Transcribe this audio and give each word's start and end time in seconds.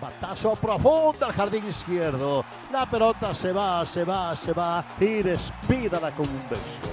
Batazo 0.00 0.54
profundo 0.56 1.26
al 1.26 1.32
jardín 1.32 1.68
izquierdo. 1.68 2.44
La 2.72 2.86
pelota 2.86 3.34
se 3.34 3.52
va, 3.52 3.84
se 3.84 4.04
va, 4.04 4.34
se 4.36 4.52
va 4.52 4.84
y 5.00 5.22
despídala 5.22 6.14
con 6.14 6.28
un 6.28 6.48
beso. 6.48 6.87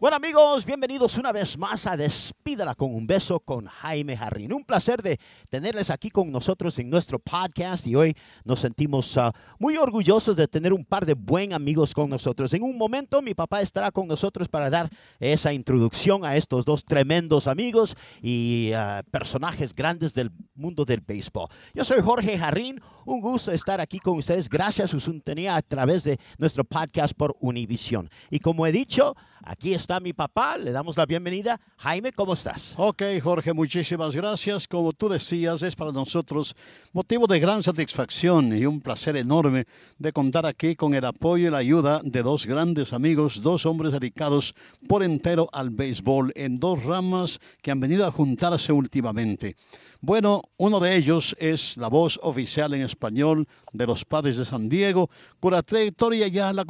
Bueno 0.00 0.16
amigos, 0.16 0.64
bienvenidos 0.64 1.18
una 1.18 1.30
vez 1.30 1.58
más 1.58 1.86
a 1.86 1.94
Despídala 1.94 2.74
con 2.74 2.94
un 2.94 3.06
beso 3.06 3.38
con 3.38 3.66
Jaime 3.66 4.16
Jarrín. 4.16 4.50
Un 4.54 4.64
placer 4.64 5.02
de 5.02 5.20
tenerles 5.50 5.90
aquí 5.90 6.08
con 6.08 6.32
nosotros 6.32 6.78
en 6.78 6.88
nuestro 6.88 7.18
podcast 7.18 7.86
y 7.86 7.94
hoy 7.94 8.16
nos 8.42 8.60
sentimos 8.60 9.14
uh, 9.18 9.30
muy 9.58 9.76
orgullosos 9.76 10.34
de 10.36 10.48
tener 10.48 10.72
un 10.72 10.86
par 10.86 11.04
de 11.04 11.12
buen 11.12 11.52
amigos 11.52 11.92
con 11.92 12.08
nosotros. 12.08 12.54
En 12.54 12.62
un 12.62 12.78
momento 12.78 13.20
mi 13.20 13.34
papá 13.34 13.60
estará 13.60 13.90
con 13.90 14.08
nosotros 14.08 14.48
para 14.48 14.70
dar 14.70 14.88
esa 15.18 15.52
introducción 15.52 16.24
a 16.24 16.34
estos 16.34 16.64
dos 16.64 16.82
tremendos 16.82 17.46
amigos 17.46 17.94
y 18.22 18.72
uh, 18.72 19.02
personajes 19.10 19.74
grandes 19.74 20.14
del 20.14 20.30
mundo 20.54 20.86
del 20.86 21.02
béisbol. 21.02 21.48
Yo 21.74 21.84
soy 21.84 22.00
Jorge 22.00 22.38
Jarrín, 22.38 22.80
un 23.10 23.20
gusto 23.20 23.50
estar 23.50 23.80
aquí 23.80 23.98
con 23.98 24.18
ustedes. 24.18 24.48
Gracias 24.48 24.86
a 24.86 24.88
su 24.88 25.00
sintonía 25.00 25.56
a 25.56 25.62
través 25.62 26.04
de 26.04 26.18
nuestro 26.38 26.64
podcast 26.64 27.12
por 27.14 27.36
Univision. 27.40 28.08
Y 28.30 28.38
como 28.38 28.66
he 28.66 28.72
dicho, 28.72 29.16
Aquí 29.42 29.72
está 29.72 30.00
mi 30.00 30.12
papá, 30.12 30.58
le 30.58 30.70
damos 30.70 30.98
la 30.98 31.06
bienvenida. 31.06 31.58
Jaime, 31.78 32.12
¿cómo 32.12 32.34
estás? 32.34 32.74
Ok, 32.76 33.02
Jorge, 33.22 33.54
muchísimas 33.54 34.14
gracias. 34.14 34.68
Como 34.68 34.92
tú 34.92 35.08
decías, 35.08 35.62
es 35.62 35.74
para 35.74 35.92
nosotros 35.92 36.54
motivo 36.92 37.26
de 37.26 37.40
gran 37.40 37.62
satisfacción 37.62 38.54
y 38.54 38.66
un 38.66 38.82
placer 38.82 39.16
enorme 39.16 39.64
de 39.98 40.12
contar 40.12 40.44
aquí 40.44 40.76
con 40.76 40.94
el 40.94 41.06
apoyo 41.06 41.48
y 41.48 41.50
la 41.50 41.58
ayuda 41.58 42.02
de 42.04 42.22
dos 42.22 42.44
grandes 42.44 42.92
amigos, 42.92 43.40
dos 43.40 43.64
hombres 43.64 43.92
dedicados 43.92 44.54
por 44.86 45.02
entero 45.02 45.48
al 45.52 45.70
béisbol 45.70 46.32
en 46.36 46.60
dos 46.60 46.84
ramas 46.84 47.40
que 47.62 47.70
han 47.70 47.80
venido 47.80 48.06
a 48.06 48.12
juntarse 48.12 48.72
últimamente. 48.72 49.56
Bueno, 50.02 50.44
uno 50.56 50.80
de 50.80 50.96
ellos 50.96 51.36
es 51.38 51.76
la 51.76 51.88
voz 51.88 52.18
oficial 52.22 52.72
en 52.72 52.80
español 52.80 53.46
de 53.74 53.86
los 53.86 54.06
Padres 54.06 54.38
de 54.38 54.46
San 54.46 54.66
Diego, 54.66 55.10
cuya 55.40 55.62
trayectoria 55.62 56.26
ya 56.26 56.54
la, 56.54 56.64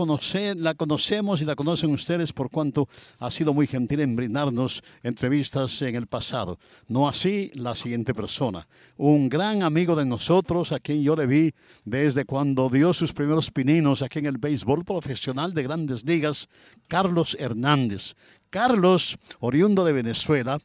la 0.57 0.75
conocemos 0.75 1.41
y 1.41 1.45
la 1.45 1.55
conocen 1.55 1.93
ustedes 1.93 2.33
por 2.33 2.51
cuanto 2.51 2.89
ha 3.21 3.31
sido 3.31 3.55
muy 3.55 3.69
gentil 3.69 4.01
en 4.01 4.17
brindarnos 4.17 4.83
entrevistas 5.05 5.81
en 5.83 5.95
el 5.95 6.09
pasado. 6.09 6.59
No 6.89 7.09
así 7.09 7.53
la 7.55 7.77
siguiente 7.77 8.15
persona, 8.15 8.67
un 8.97 9.29
gran 9.29 9.63
amigo 9.63 9.95
de 9.95 10.07
nosotros, 10.07 10.73
a 10.73 10.81
quien 10.81 11.01
yo 11.01 11.15
le 11.15 11.27
vi 11.27 11.55
desde 11.85 12.25
cuando 12.25 12.69
dio 12.69 12.93
sus 12.93 13.13
primeros 13.13 13.53
pininos 13.53 14.03
aquí 14.03 14.19
en 14.19 14.27
el 14.27 14.39
béisbol 14.39 14.85
profesional 14.85 15.55
de 15.55 15.63
grandes 15.63 16.05
ligas, 16.05 16.49
Carlos 16.89 17.37
Hernández. 17.39 18.17
Carlos, 18.51 19.17
oriundo 19.39 19.85
de 19.85 19.93
Venezuela, 19.93 20.59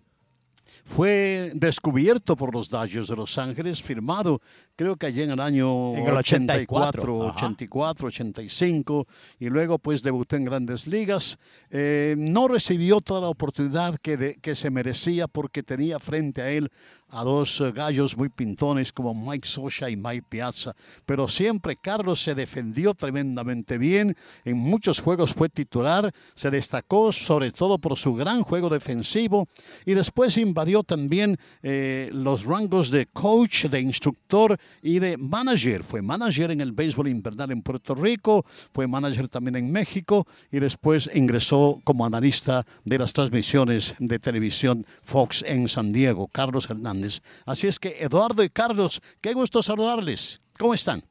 fue 0.85 1.51
descubierto 1.55 2.37
por 2.37 2.53
los 2.53 2.69
Dodgers 2.69 3.07
de 3.07 3.15
Los 3.15 3.37
Ángeles, 3.37 3.81
firmado 3.81 4.41
creo 4.75 4.95
que 4.95 5.07
allí 5.07 5.21
en 5.21 5.31
el 5.31 5.39
año 5.39 5.95
en 5.95 6.05
el 6.05 6.17
84, 6.17 7.17
84, 7.17 8.07
85, 8.07 9.07
y 9.39 9.49
luego 9.49 9.79
pues 9.79 10.03
debutó 10.03 10.35
en 10.35 10.45
grandes 10.45 10.87
ligas. 10.87 11.37
Eh, 11.71 12.15
no 12.17 12.47
recibió 12.47 13.01
toda 13.01 13.21
la 13.21 13.27
oportunidad 13.27 13.97
que, 13.97 14.37
que 14.41 14.55
se 14.55 14.69
merecía 14.69 15.27
porque 15.27 15.63
tenía 15.63 15.99
frente 15.99 16.41
a 16.41 16.51
él 16.51 16.71
a 17.09 17.23
dos 17.23 17.61
eh, 17.61 17.71
gallos 17.71 18.17
muy 18.17 18.29
pintones 18.29 18.91
como 18.91 19.13
Mike 19.13 19.47
Socha 19.47 19.89
y 19.89 19.95
Mike 19.95 20.25
Piazza, 20.27 20.75
pero 21.05 21.27
siempre 21.27 21.77
Carlos 21.77 22.21
se 22.21 22.35
defendió 22.35 22.93
tremendamente 22.93 23.77
bien, 23.77 24.17
en 24.43 24.57
muchos 24.57 24.99
juegos 24.99 25.33
fue 25.33 25.47
titular, 25.49 26.13
se 26.33 26.51
destacó 26.51 27.13
sobre 27.13 27.51
todo 27.51 27.77
por 27.77 27.97
su 27.97 28.15
gran 28.15 28.41
juego 28.41 28.69
defensivo. 28.69 29.47
Y 29.85 29.93
después 29.93 30.37
invadió 30.37 30.83
también 30.83 31.37
eh, 31.63 32.09
los 32.11 32.43
rangos 32.43 32.89
de 32.89 33.05
coach, 33.05 33.65
de 33.65 33.79
instructor 33.79 34.59
y 34.81 34.99
de 34.99 35.17
manager. 35.17 35.83
Fue 35.83 36.01
manager 36.01 36.51
en 36.51 36.61
el 36.61 36.71
béisbol 36.71 37.07
invernal 37.07 37.51
en 37.51 37.61
Puerto 37.61 37.95
Rico, 37.95 38.45
fue 38.73 38.87
manager 38.87 39.27
también 39.27 39.55
en 39.55 39.71
México 39.71 40.27
y 40.51 40.59
después 40.59 41.09
ingresó 41.13 41.79
como 41.83 42.05
analista 42.05 42.65
de 42.83 42.97
las 42.97 43.13
transmisiones 43.13 43.95
de 43.99 44.19
televisión 44.19 44.85
Fox 45.03 45.43
en 45.47 45.67
San 45.67 45.91
Diego, 45.91 46.27
Carlos 46.27 46.69
Hernández. 46.69 47.21
Así 47.45 47.67
es 47.67 47.79
que 47.79 47.95
Eduardo 47.99 48.43
y 48.43 48.49
Carlos, 48.49 49.01
qué 49.21 49.33
gusto 49.33 49.61
saludarles. 49.63 50.41
¿Cómo 50.57 50.73
están? 50.73 51.03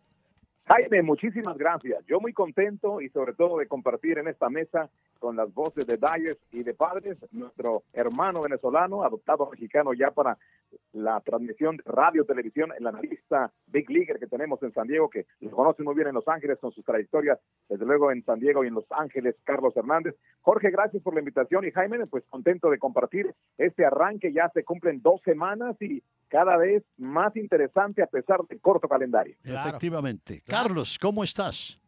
Jaime, 0.67 1.03
muchísimas 1.03 1.59
gracias. 1.59 2.05
Yo 2.07 2.21
muy 2.21 2.33
contento 2.33 3.03
y 3.03 3.11
sobre 3.11 3.35
todo 3.35 3.59
de 3.59 3.67
compartir 3.67 4.17
en 4.17 4.29
esta 4.29 4.49
mesa 4.49 4.89
con 5.19 5.37
las 5.37 5.53
voces 5.53 5.87
de 5.87 5.97
Dyers 5.97 6.39
y 6.53 6.63
de 6.63 6.75
Padres, 6.75 7.17
nuestro 7.33 7.83
hermano 7.93 8.43
venezolano, 8.43 9.03
adoptado 9.03 9.49
mexicano 9.51 9.93
ya 9.95 10.11
para 10.11 10.39
la 10.93 11.21
transmisión 11.21 11.77
de 11.77 11.83
radio, 11.87 12.25
televisión, 12.25 12.73
el 12.79 12.87
analista 12.87 13.53
Big 13.67 13.89
Leaguer 13.91 14.19
que 14.19 14.27
tenemos 14.27 14.63
en 14.63 14.73
San 14.73 14.87
Diego, 14.87 15.09
que 15.09 15.27
lo 15.41 15.51
conoce 15.51 15.83
muy 15.83 15.95
bien 15.95 16.09
en 16.09 16.15
Los 16.15 16.27
Ángeles 16.29 16.59
con 16.59 16.73
sus 16.73 16.85
trayectorias, 16.85 17.39
desde 17.69 17.85
luego 17.85 18.11
en 18.11 18.25
San 18.25 18.41
Diego 18.41 18.65
y 18.65 18.69
en 18.69 18.75
Los 18.75 18.87
Ángeles, 18.91 19.37
Carlos 19.45 19.77
Hernández. 19.77 20.17
Jorge, 20.41 20.71
gracias 20.71 21.03
por 21.03 21.15
la 21.15 21.21
invitación 21.21 21.67
y 21.67 21.71
Jaime, 21.71 22.07
pues 22.07 22.25
contento 22.29 22.71
de 22.71 22.79
compartir 22.79 23.35
este 23.59 23.85
arranque. 23.85 24.33
Ya 24.33 24.51
se 24.53 24.65
cumplen 24.65 25.01
dos 25.03 25.21
semanas 25.25 25.77
y 25.81 26.03
cada 26.29 26.57
vez 26.57 26.83
más 26.97 27.35
interesante 27.37 28.03
a 28.03 28.07
pesar 28.07 28.41
del 28.49 28.61
corto 28.61 28.89
calendario. 28.89 29.37
Efectivamente. 29.45 30.43
Carlos, 30.47 30.99
¿cómo 31.01 31.25
estás? 31.25 31.81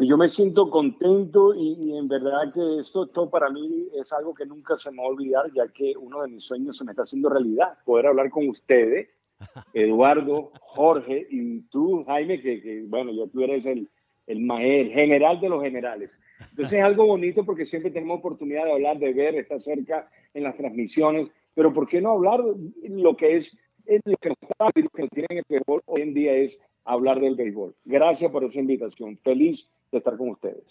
Yo 0.00 0.16
me 0.16 0.28
siento 0.28 0.70
contento 0.70 1.54
y, 1.54 1.96
en 1.96 2.06
verdad 2.06 2.52
que 2.54 2.80
esto, 2.80 3.04
esto, 3.04 3.28
para 3.28 3.50
mí 3.50 3.88
es 4.00 4.12
algo 4.12 4.32
que 4.32 4.46
nunca 4.46 4.78
se 4.78 4.92
me 4.92 4.98
va 4.98 5.04
a 5.04 5.08
olvidar, 5.08 5.52
ya 5.52 5.66
que 5.68 5.94
uno 5.96 6.22
de 6.22 6.28
mis 6.28 6.44
sueños 6.44 6.76
se 6.76 6.84
me 6.84 6.92
está 6.92 7.02
haciendo 7.02 7.28
realidad. 7.28 7.78
Poder 7.84 8.06
hablar 8.06 8.30
con 8.30 8.48
ustedes, 8.48 9.08
Eduardo, 9.74 10.52
Jorge 10.60 11.26
y 11.30 11.62
tú, 11.62 12.04
Jaime, 12.04 12.40
que, 12.40 12.84
bueno, 12.86 13.12
yo 13.12 13.26
tú 13.26 13.42
eres 13.42 13.66
el, 13.66 13.88
el, 14.28 14.90
general 14.92 15.40
de 15.40 15.48
los 15.48 15.62
generales. 15.62 16.16
Entonces 16.50 16.78
es 16.78 16.84
algo 16.84 17.06
bonito 17.06 17.44
porque 17.44 17.66
siempre 17.66 17.90
tenemos 17.90 18.20
oportunidad 18.20 18.66
de 18.66 18.72
hablar, 18.72 18.98
de 18.98 19.12
ver, 19.12 19.34
estar 19.34 19.60
cerca 19.60 20.08
en 20.32 20.44
las 20.44 20.56
transmisiones, 20.56 21.28
pero 21.54 21.72
¿por 21.74 21.88
qué 21.88 22.00
no 22.00 22.12
hablar 22.12 22.40
lo 22.82 23.16
que 23.16 23.36
es, 23.36 23.56
lo 24.04 24.16
que 24.16 24.28
nos, 24.28 24.38
lo 24.76 24.90
que 24.90 25.08
tiene 25.08 25.42
el 25.48 25.62
hoy 25.66 26.02
en 26.02 26.14
día 26.14 26.34
es 26.34 26.56
hablar 26.84 27.20
del 27.20 27.34
béisbol. 27.34 27.74
Gracias 27.84 28.30
por 28.30 28.44
esa 28.44 28.60
invitación. 28.60 29.18
Feliz 29.18 29.68
estar 29.96 30.16
con 30.16 30.30
ustedes. 30.30 30.64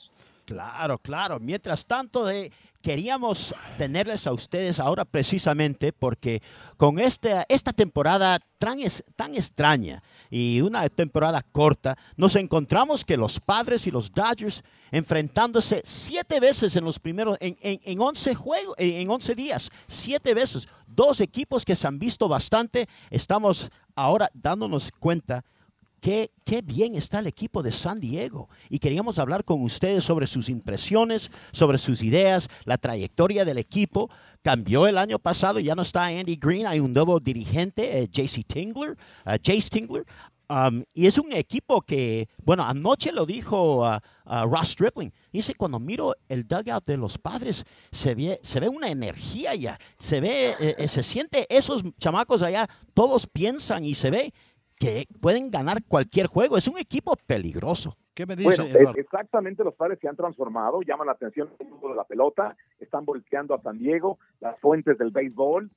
Claro, 0.47 0.97
claro. 0.97 1.39
Mientras 1.41 1.85
tanto, 1.85 2.25
queríamos 2.81 3.53
tenerles 3.77 4.25
a 4.27 4.31
ustedes 4.31 4.79
ahora 4.79 5.03
precisamente 5.03 5.91
porque 5.91 6.41
con 6.77 6.99
este, 6.99 7.43
esta 7.49 7.73
temporada 7.73 8.39
tan, 8.57 8.79
tan 9.17 9.35
extraña 9.35 10.01
y 10.29 10.61
una 10.61 10.87
temporada 10.87 11.43
corta, 11.51 11.97
nos 12.15 12.37
encontramos 12.37 13.03
que 13.03 13.17
los 13.17 13.41
padres 13.41 13.87
y 13.87 13.91
los 13.91 14.09
Dodgers 14.13 14.63
enfrentándose 14.91 15.81
siete 15.85 16.39
veces 16.39 16.77
en 16.77 16.85
los 16.85 16.97
primeros, 16.97 17.37
en, 17.41 17.57
en, 17.61 17.81
en 17.83 17.99
11 17.99 18.35
juegos, 18.35 18.75
en 18.77 19.09
11 19.09 19.35
días, 19.35 19.69
siete 19.89 20.33
veces, 20.33 20.69
dos 20.85 21.19
equipos 21.19 21.65
que 21.65 21.75
se 21.75 21.87
han 21.87 21.99
visto 21.99 22.29
bastante, 22.29 22.87
estamos 23.09 23.69
ahora 23.95 24.29
dándonos 24.33 24.93
cuenta 24.97 25.43
Qué, 25.99 26.29
bien 26.63 26.95
está 26.95 27.19
el 27.19 27.27
equipo 27.27 27.63
de 27.63 27.71
San 27.71 27.99
Diego. 27.99 28.49
Y 28.69 28.79
queríamos 28.79 29.19
hablar 29.19 29.43
con 29.43 29.63
ustedes 29.63 30.03
sobre 30.03 30.27
sus 30.27 30.47
impresiones, 30.49 31.31
sobre 31.51 31.77
sus 31.77 32.03
ideas, 32.03 32.49
la 32.65 32.77
trayectoria 32.77 33.45
del 33.45 33.57
equipo. 33.57 34.09
cambió 34.43 34.87
el 34.87 34.97
año 34.97 35.19
pasado, 35.19 35.59
ya 35.59 35.75
no 35.75 35.81
está 35.81 36.05
Andy 36.05 36.37
Green, 36.37 36.67
hay 36.67 36.79
un 36.79 36.93
nuevo 36.93 37.19
dirigente, 37.19 37.99
eh, 37.99 38.07
JC 38.07 38.45
Tingler, 38.45 38.91
uh, 39.25 39.31
Jace 39.43 39.69
Tingler, 39.69 40.05
um, 40.49 40.83
y 40.93 41.07
es 41.07 41.17
un 41.17 41.33
equipo 41.33 41.81
que, 41.81 42.29
bueno, 42.45 42.63
anoche 42.63 43.11
lo 43.11 43.25
dijo 43.25 43.81
uh, 43.81 43.97
uh, 44.25 44.45
Ross 44.45 44.69
Stripling, 44.69 45.11
dice, 45.33 45.53
cuando 45.55 45.79
miro 45.79 46.13
el 46.29 46.47
dugout 46.47 46.85
de 46.85 46.95
los 46.95 47.17
padres, 47.17 47.65
se 47.91 48.15
ve, 48.15 48.39
se 48.41 48.61
ve 48.61 48.69
una 48.69 48.89
energía 48.89 49.53
ya, 49.55 49.77
se 49.99 50.21
ve, 50.21 50.51
eh, 50.59 50.75
eh, 50.77 50.87
se 50.87 51.03
siente, 51.03 51.45
esos 51.49 51.83
chamacos 51.99 52.41
allá, 52.41 52.69
todos 52.93 53.27
piensan 53.27 53.83
y 53.83 53.95
se 53.95 54.11
ve 54.11 54.33
que 54.79 55.05
pueden 55.21 55.49
ganar 55.49 55.83
cualquier 55.87 56.27
juego, 56.27 56.57
es 56.57 56.67
un 56.67 56.77
equipo 56.77 57.15
peligroso. 57.25 57.97
¿Qué 58.13 58.25
me 58.25 58.35
dice, 58.35 58.45
Bueno, 58.63 58.63
Eduardo? 58.75 58.99
exactamente 58.99 59.63
los 59.63 59.75
padres 59.75 59.99
se 59.99 60.07
han 60.07 60.15
transformado, 60.15 60.81
llaman 60.81 61.05
la 61.05 61.13
atención 61.13 61.49
el 61.59 61.67
mundo 61.69 61.89
de 61.89 61.95
la 61.95 62.03
pelota, 62.03 62.55
están 62.79 63.05
volteando 63.05 63.53
a 63.53 63.61
San 63.61 63.77
Diego, 63.77 64.17
las 64.39 64.59
fuentes 64.59 64.97
del 64.97 65.11
béisbol, 65.11 65.69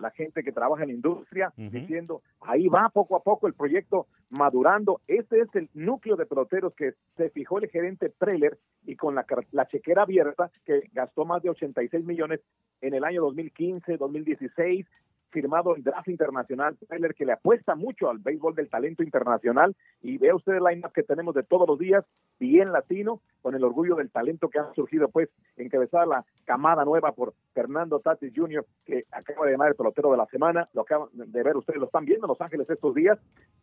la 0.00 0.10
gente 0.10 0.42
que 0.44 0.52
trabaja 0.52 0.82
en 0.84 0.90
la 0.90 0.94
industria, 0.94 1.52
Ujú. 1.56 1.70
diciendo, 1.70 2.22
ahí 2.40 2.68
va 2.68 2.88
poco 2.88 3.16
a 3.16 3.22
poco 3.22 3.48
el 3.48 3.54
proyecto 3.54 4.06
madurando. 4.30 5.00
Este 5.08 5.40
es 5.40 5.48
el 5.54 5.68
núcleo 5.74 6.14
de 6.16 6.26
peloteros 6.26 6.72
que 6.74 6.94
se 7.16 7.30
fijó 7.30 7.58
el 7.58 7.68
gerente 7.68 8.10
Preller 8.10 8.58
y 8.84 8.94
con 8.96 9.14
la, 9.16 9.24
car- 9.24 9.46
la 9.50 9.66
chequera 9.66 10.02
abierta, 10.02 10.50
que 10.64 10.88
gastó 10.92 11.24
más 11.24 11.42
de 11.42 11.50
86 11.50 12.04
millones 12.04 12.40
en 12.80 12.94
el 12.94 13.02
año 13.04 13.22
2015, 13.22 13.96
2016, 13.96 14.86
firmado 15.32 15.74
el 15.74 15.82
draft 15.82 16.08
internacional, 16.08 16.76
Preller 16.88 17.14
que 17.14 17.24
le 17.24 17.32
apuesta 17.32 17.74
mucho 17.74 18.10
al 18.10 18.18
béisbol 18.18 18.54
del 18.54 18.68
talento 18.68 19.02
internacional 19.02 19.74
y 20.02 20.18
vea 20.18 20.34
usted 20.34 20.52
el 20.52 20.64
line 20.64 20.82
que 20.94 21.02
tenemos 21.02 21.34
de 21.34 21.42
todos 21.42 21.66
los 21.66 21.78
días, 21.78 22.04
bien 22.38 22.70
latino, 22.70 23.20
con 23.40 23.54
el 23.54 23.64
orgullo 23.64 23.96
del 23.96 24.10
talento 24.10 24.48
que 24.48 24.58
ha 24.58 24.72
surgido, 24.74 25.08
pues, 25.08 25.28
encabezada 25.56 26.06
la 26.06 26.24
camada 26.44 26.84
nueva 26.84 27.12
por 27.12 27.34
Fernando 27.54 28.00
Tatis 28.00 28.32
Jr., 28.34 28.64
que 28.84 29.04
acaba 29.10 29.46
de 29.46 29.52
ganar 29.52 29.68
el 29.68 29.74
pelotero 29.74 30.12
de 30.12 30.18
la 30.18 30.26
semana, 30.26 30.68
lo 30.74 30.82
acaban 30.82 31.08
de 31.12 31.42
ver 31.42 31.56
ustedes, 31.56 31.80
lo 31.80 31.86
están 31.86 32.04
viendo 32.04 32.26
en 32.26 32.30
Los 32.30 32.40
Ángeles 32.40 32.68
estos 32.68 32.94
días, 32.94 33.18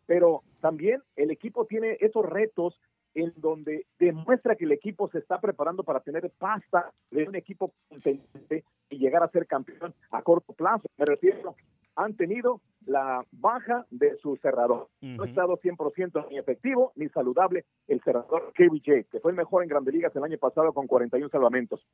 pero 0.06 0.42
también 0.60 1.02
el 1.16 1.30
equipo 1.30 1.64
tiene 1.66 1.96
esos 2.00 2.26
retos 2.26 2.78
en 3.14 3.32
donde 3.36 3.86
demuestra 3.98 4.56
que 4.56 4.64
el 4.64 4.72
equipo 4.72 5.08
se 5.08 5.18
está 5.18 5.40
preparando 5.40 5.82
para 5.82 6.00
tener 6.00 6.30
pasta 6.38 6.92
de 7.10 7.24
un 7.28 7.34
equipo 7.34 7.72
contundente 7.88 8.64
y 8.90 8.98
llegar 8.98 9.22
a 9.22 9.28
ser 9.28 9.46
campeón 9.46 9.94
a 10.10 10.22
corto 10.22 10.52
plazo. 10.52 10.88
Me 10.98 11.06
refiero, 11.06 11.54
han 11.96 12.14
tenido 12.14 12.60
la 12.86 13.24
baja 13.32 13.86
de 13.90 14.16
su 14.16 14.36
cerrador. 14.36 14.88
No 15.00 15.14
Ujú. 15.14 15.22
ha 15.22 15.26
estado 15.26 15.56
100% 15.58 16.28
ni 16.30 16.38
efectivo 16.38 16.92
ni 16.96 17.08
saludable 17.08 17.64
el 17.88 18.00
cerrador 18.02 18.52
KBJ, 18.54 19.08
que 19.10 19.20
fue 19.20 19.32
el 19.32 19.36
mejor 19.36 19.62
en 19.62 19.68
Grandes 19.68 19.94
Ligas 19.94 20.14
el 20.16 20.24
año 20.24 20.38
pasado 20.38 20.72
con 20.72 20.86
41 20.86 21.28
salvamentos. 21.28 21.86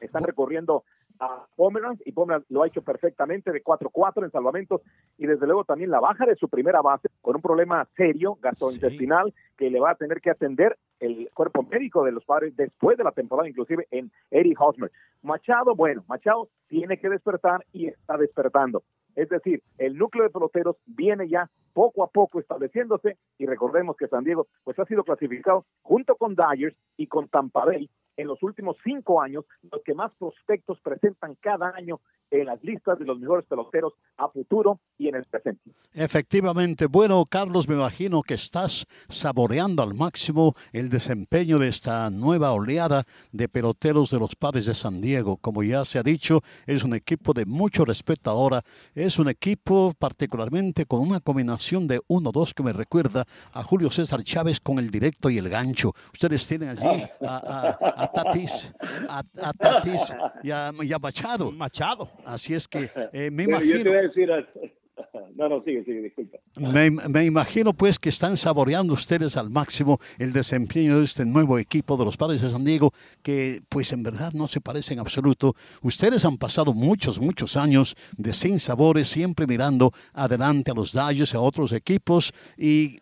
Están 0.00 0.24
recorriendo 0.24 0.84
a 1.18 1.46
Pomeranz 1.56 2.00
y 2.04 2.12
Pomeranz 2.12 2.44
lo 2.50 2.62
ha 2.62 2.66
hecho 2.66 2.82
perfectamente 2.82 3.50
de 3.50 3.64
4-4 3.64 4.24
en 4.24 4.30
salvamentos 4.30 4.82
y 5.16 5.26
desde 5.26 5.46
luego 5.46 5.64
también 5.64 5.90
la 5.90 6.00
baja 6.00 6.26
de 6.26 6.36
su 6.36 6.48
primera 6.48 6.82
base 6.82 7.08
con 7.22 7.36
un 7.36 7.42
problema 7.42 7.88
serio 7.96 8.36
gastrointestinal 8.42 9.32
que 9.56 9.70
le 9.70 9.80
va 9.80 9.92
a 9.92 9.94
tener 9.94 10.20
que 10.20 10.30
atender 10.30 10.76
el 11.00 11.30
cuerpo 11.34 11.62
médico 11.62 12.04
de 12.04 12.12
los 12.12 12.24
padres 12.24 12.56
después 12.56 12.96
de 12.96 13.04
la 13.04 13.12
temporada, 13.12 13.48
inclusive 13.48 13.86
en 13.90 14.10
Eddie 14.30 14.54
Hosmer. 14.58 14.90
Machado, 15.22 15.74
bueno, 15.74 16.04
Machado 16.08 16.48
tiene 16.68 16.98
que 16.98 17.08
despertar 17.08 17.64
y 17.72 17.86
está 17.86 18.16
despertando. 18.16 18.82
Es 19.14 19.28
decir, 19.30 19.62
el 19.78 19.96
núcleo 19.96 20.24
de 20.24 20.30
peloteros 20.30 20.76
viene 20.84 21.28
ya 21.28 21.50
poco 21.72 22.04
a 22.04 22.08
poco 22.08 22.38
estableciéndose 22.38 23.16
y 23.38 23.46
recordemos 23.46 23.96
que 23.96 24.08
San 24.08 24.24
Diego 24.24 24.46
pues 24.64 24.78
ha 24.78 24.84
sido 24.84 25.04
clasificado 25.04 25.64
junto 25.82 26.16
con 26.16 26.34
Dyers 26.34 26.76
y 26.96 27.06
con 27.06 27.28
Tampa 27.28 27.64
Bay 27.64 27.90
en 28.16 28.26
los 28.26 28.42
últimos 28.42 28.76
cinco 28.82 29.20
años 29.20 29.44
los 29.70 29.82
que 29.82 29.94
más 29.94 30.12
prospectos 30.18 30.80
presentan 30.80 31.34
cada 31.40 31.70
año 31.76 32.00
en 32.30 32.46
las 32.46 32.62
listas 32.64 32.98
de 32.98 33.04
los 33.04 33.18
mejores 33.18 33.44
peloteros 33.46 33.92
a 34.16 34.28
futuro 34.28 34.80
y 34.98 35.08
en 35.08 35.14
el 35.16 35.24
presente. 35.24 35.70
Efectivamente. 35.94 36.86
Bueno, 36.86 37.24
Carlos, 37.28 37.68
me 37.68 37.74
imagino 37.74 38.22
que 38.22 38.34
estás 38.34 38.86
saboreando 39.08 39.82
al 39.82 39.94
máximo 39.94 40.54
el 40.72 40.88
desempeño 40.88 41.58
de 41.58 41.68
esta 41.68 42.10
nueva 42.10 42.52
oleada 42.52 43.04
de 43.32 43.48
peloteros 43.48 44.10
de 44.10 44.18
los 44.18 44.34
padres 44.36 44.66
de 44.66 44.74
San 44.74 45.00
Diego. 45.00 45.36
Como 45.36 45.62
ya 45.62 45.84
se 45.84 45.98
ha 45.98 46.02
dicho, 46.02 46.40
es 46.66 46.84
un 46.84 46.94
equipo 46.94 47.32
de 47.32 47.46
mucho 47.46 47.84
respeto 47.84 48.30
ahora. 48.30 48.62
Es 48.94 49.18
un 49.18 49.28
equipo 49.28 49.92
particularmente 49.98 50.84
con 50.86 51.00
una 51.00 51.20
combinación 51.20 51.86
de 51.86 52.00
1-2 52.08 52.52
que 52.54 52.62
me 52.62 52.72
recuerda 52.72 53.24
a 53.52 53.62
Julio 53.62 53.90
César 53.90 54.22
Chávez 54.22 54.60
con 54.60 54.78
el 54.78 54.90
directo 54.90 55.30
y 55.30 55.38
el 55.38 55.48
gancho. 55.48 55.92
Ustedes 56.12 56.46
tienen 56.46 56.70
allí 56.70 57.04
a, 57.20 57.36
a- 57.36 58.02
a 58.04 58.12
Tatis, 58.12 58.72
a, 59.08 59.22
a 59.42 59.52
Tatis 59.52 60.14
y 60.42 60.50
a, 60.50 60.72
y 60.82 60.92
a 60.92 60.98
Machado. 60.98 61.52
Machado. 61.52 62.10
Así 62.24 62.54
es 62.54 62.66
que 62.68 62.90
eh, 63.12 63.30
me 63.30 63.44
Bueno, 63.46 63.60
yo 63.64 63.74
te 63.74 63.80
imagino... 63.80 63.90
voy 63.90 63.98
a 63.98 64.02
decir... 64.02 64.32
a- 64.32 64.46
No, 65.34 65.48
no, 65.50 65.60
sigue, 65.60 65.84
sigue, 65.84 66.00
disculpa. 66.00 66.38
Me, 66.56 66.90
me 66.90 67.24
imagino 67.26 67.74
pues 67.74 67.98
que 67.98 68.08
están 68.08 68.38
saboreando 68.38 68.94
ustedes 68.94 69.36
al 69.36 69.50
máximo 69.50 69.98
el 70.18 70.32
desempeño 70.32 70.98
de 70.98 71.04
este 71.04 71.26
nuevo 71.26 71.58
equipo 71.58 71.98
de 71.98 72.06
los 72.06 72.16
padres 72.16 72.40
de 72.40 72.50
San 72.50 72.64
Diego, 72.64 72.92
que 73.22 73.60
pues 73.68 73.92
en 73.92 74.02
verdad 74.02 74.32
no 74.32 74.48
se 74.48 74.62
parece 74.62 74.94
en 74.94 75.00
absoluto. 75.00 75.54
Ustedes 75.82 76.24
han 76.24 76.38
pasado 76.38 76.72
muchos, 76.72 77.20
muchos 77.20 77.58
años 77.58 77.94
de 78.16 78.32
sin 78.32 78.58
sabores, 78.58 79.08
siempre 79.08 79.46
mirando 79.46 79.92
adelante 80.14 80.70
a 80.70 80.74
los 80.74 80.92
Dodgers, 80.92 81.34
a 81.34 81.40
otros 81.40 81.72
equipos 81.72 82.32
y 82.56 82.98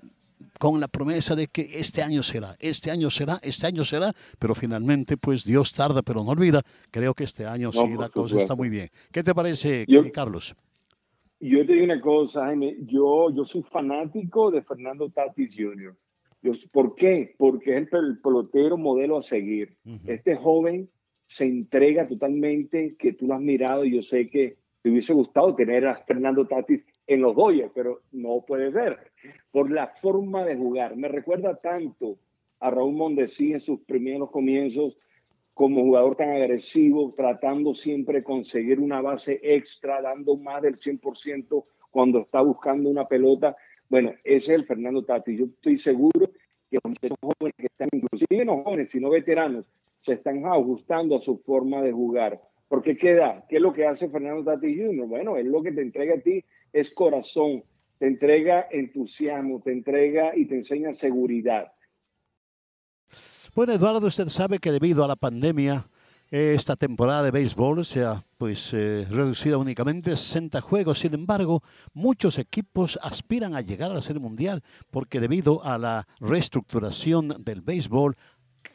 con 0.59 0.81
la 0.81 0.89
promesa 0.89 1.35
de 1.35 1.49
que 1.49 1.63
este 1.63 2.03
año 2.03 2.23
será, 2.23 2.57
este 2.61 2.91
año 2.91 3.11
será, 3.11 3.39
este 3.43 3.67
año 3.67 3.85
será, 3.85 4.13
pero 4.39 4.55
finalmente 4.55 5.17
pues 5.17 5.45
Dios 5.45 5.73
tarda 5.73 6.03
pero 6.03 6.23
no 6.25 6.31
olvida. 6.31 6.63
Creo 6.91 7.15
que 7.15 7.25
este 7.25 7.47
año 7.47 7.71
No, 7.75 7.87
sí 7.87 7.95
la 7.99 8.09
cosa 8.09 8.39
está 8.39 8.55
muy 8.55 8.69
bien. 8.69 8.89
¿Qué 9.13 9.23
te 9.23 9.35
parece, 9.35 9.85
Yo- 9.89 10.11
Carlos? 10.13 10.55
Yo 11.41 11.67
te 11.67 11.73
digo 11.75 11.85
una 11.85 12.01
cosa, 12.01 12.45
Jaime, 12.47 12.77
yo, 12.87 13.29
yo 13.35 13.45
soy 13.45 13.63
fanático 13.63 14.51
de 14.51 14.63
Fernando 14.63 15.11
Tatis 15.11 15.55
Jr. 15.55 15.95
Yo, 16.41 16.53
¿Por 16.73 16.95
qué? 16.95 17.35
Porque 17.37 17.77
es 17.77 17.89
el 17.93 18.19
pelotero 18.23 18.79
modelo 18.79 19.19
a 19.19 19.23
seguir. 19.23 19.77
Este 20.07 20.37
joven 20.37 20.89
se 21.27 21.45
entrega 21.45 22.07
totalmente, 22.07 22.97
que 22.99 23.13
tú 23.13 23.27
lo 23.27 23.35
has 23.35 23.41
mirado 23.41 23.85
y 23.85 23.97
yo 23.97 24.03
sé 24.03 24.29
que 24.31 24.57
te 24.83 24.91
hubiese 24.91 25.13
gustado 25.13 25.55
tener 25.55 25.87
a 25.87 25.97
Fernando 25.97 26.47
Tatis 26.47 26.87
en 27.07 27.21
los 27.21 27.37
Dodgers, 27.37 27.71
pero 27.75 28.01
no 28.13 28.45
puede 28.47 28.73
ser, 28.73 28.99
por 29.51 29.73
la 29.73 29.89
forma 29.89 30.45
de 30.45 30.57
jugar. 30.57 30.97
Me 30.97 31.09
recuerda 31.09 31.57
tanto 31.57 32.19
a 32.61 32.71
Raúl 32.71 32.95
Mondesi 32.95 33.53
en 33.53 33.61
sus 33.61 33.81
primeros 33.81 34.31
comienzos 34.31 34.97
como 35.53 35.83
jugador 35.83 36.17
tan 36.17 36.31
agresivo, 36.31 37.13
tratando 37.17 37.75
siempre 37.75 38.19
de 38.19 38.25
conseguir 38.25 38.81
una 38.81 39.01
base 39.01 39.39
extra, 39.43 40.03
dando 40.03 40.37
más 40.37 40.63
del 40.63 40.77
100% 40.77 41.65
cuando 41.91 42.21
está 42.21 42.41
buscando 42.41 42.91
una 42.91 43.07
pelota. 43.07 43.57
Bueno, 43.89 44.11
ese 44.25 44.55
es 44.55 44.61
el 44.61 44.67
Fernando 44.67 45.05
Tatis. 45.05 45.39
Yo 45.39 45.45
estoy 45.45 45.79
seguro 45.79 46.31
que 46.71 47.09
los 47.09 47.19
jóvenes 47.21 47.55
que 47.57 47.67
están, 47.67 47.89
inclusive 47.93 48.45
no 48.45 48.65
jóvenes, 48.65 48.91
sino 48.91 49.11
veteranos, 49.11 49.71
se 50.01 50.15
están 50.15 50.45
ajustando 50.45 51.17
a 51.17 51.21
su 51.21 51.39
forma 51.39 51.83
de 51.83 51.93
jugar. 51.93 52.41
Porque 52.69 52.97
¿qué 52.97 53.15
da? 53.15 53.45
¿Qué 53.49 53.57
es 53.57 53.63
lo 53.63 53.73
que 53.73 53.87
hace 53.87 54.09
Fernando 54.09 54.45
Tatis 54.45 54.77
Jr.? 54.77 55.07
Bueno, 55.07 55.37
él 55.37 55.49
lo 55.49 55.63
que 55.63 55.73
te 55.73 55.83
entrega 55.83 56.15
a 56.15 56.21
ti 56.21 56.45
es 56.73 56.91
corazón, 56.93 57.63
te 57.99 58.07
entrega 58.07 58.67
entusiasmo, 58.71 59.61
te 59.63 59.73
entrega 59.73 60.37
y 60.37 60.47
te 60.47 60.57
enseña 60.57 60.93
seguridad. 60.95 61.73
Bueno, 63.55 63.73
Eduardo, 63.73 64.07
usted 64.07 64.29
sabe 64.29 64.59
que 64.59 64.73
debido 64.73 65.05
a 65.05 65.09
la 65.09 65.15
pandemia, 65.15 65.87
esta 66.31 66.75
temporada 66.75 67.23
de 67.23 67.31
béisbol 67.31 67.85
se 67.85 68.03
ha 68.03 68.25
pues, 68.39 68.75
eh, 68.75 69.07
reducido 69.09 69.61
únicamente 69.61 70.11
a 70.11 70.17
60 70.17 70.61
juegos. 70.61 70.99
Sin 70.99 71.15
embargo, 71.15 71.63
muchos 71.93 72.39
equipos 72.39 72.99
aspiran 73.03 73.55
a 73.55 73.61
llegar 73.61 73.93
a 73.93 73.95
la 73.95 74.03
Serie 74.03 74.21
Mundial 74.21 74.63
porque 74.91 75.21
debido 75.21 75.65
a 75.65 75.79
la 75.79 76.09
reestructuración 76.19 77.37
del 77.45 77.61
béisbol, 77.61 78.17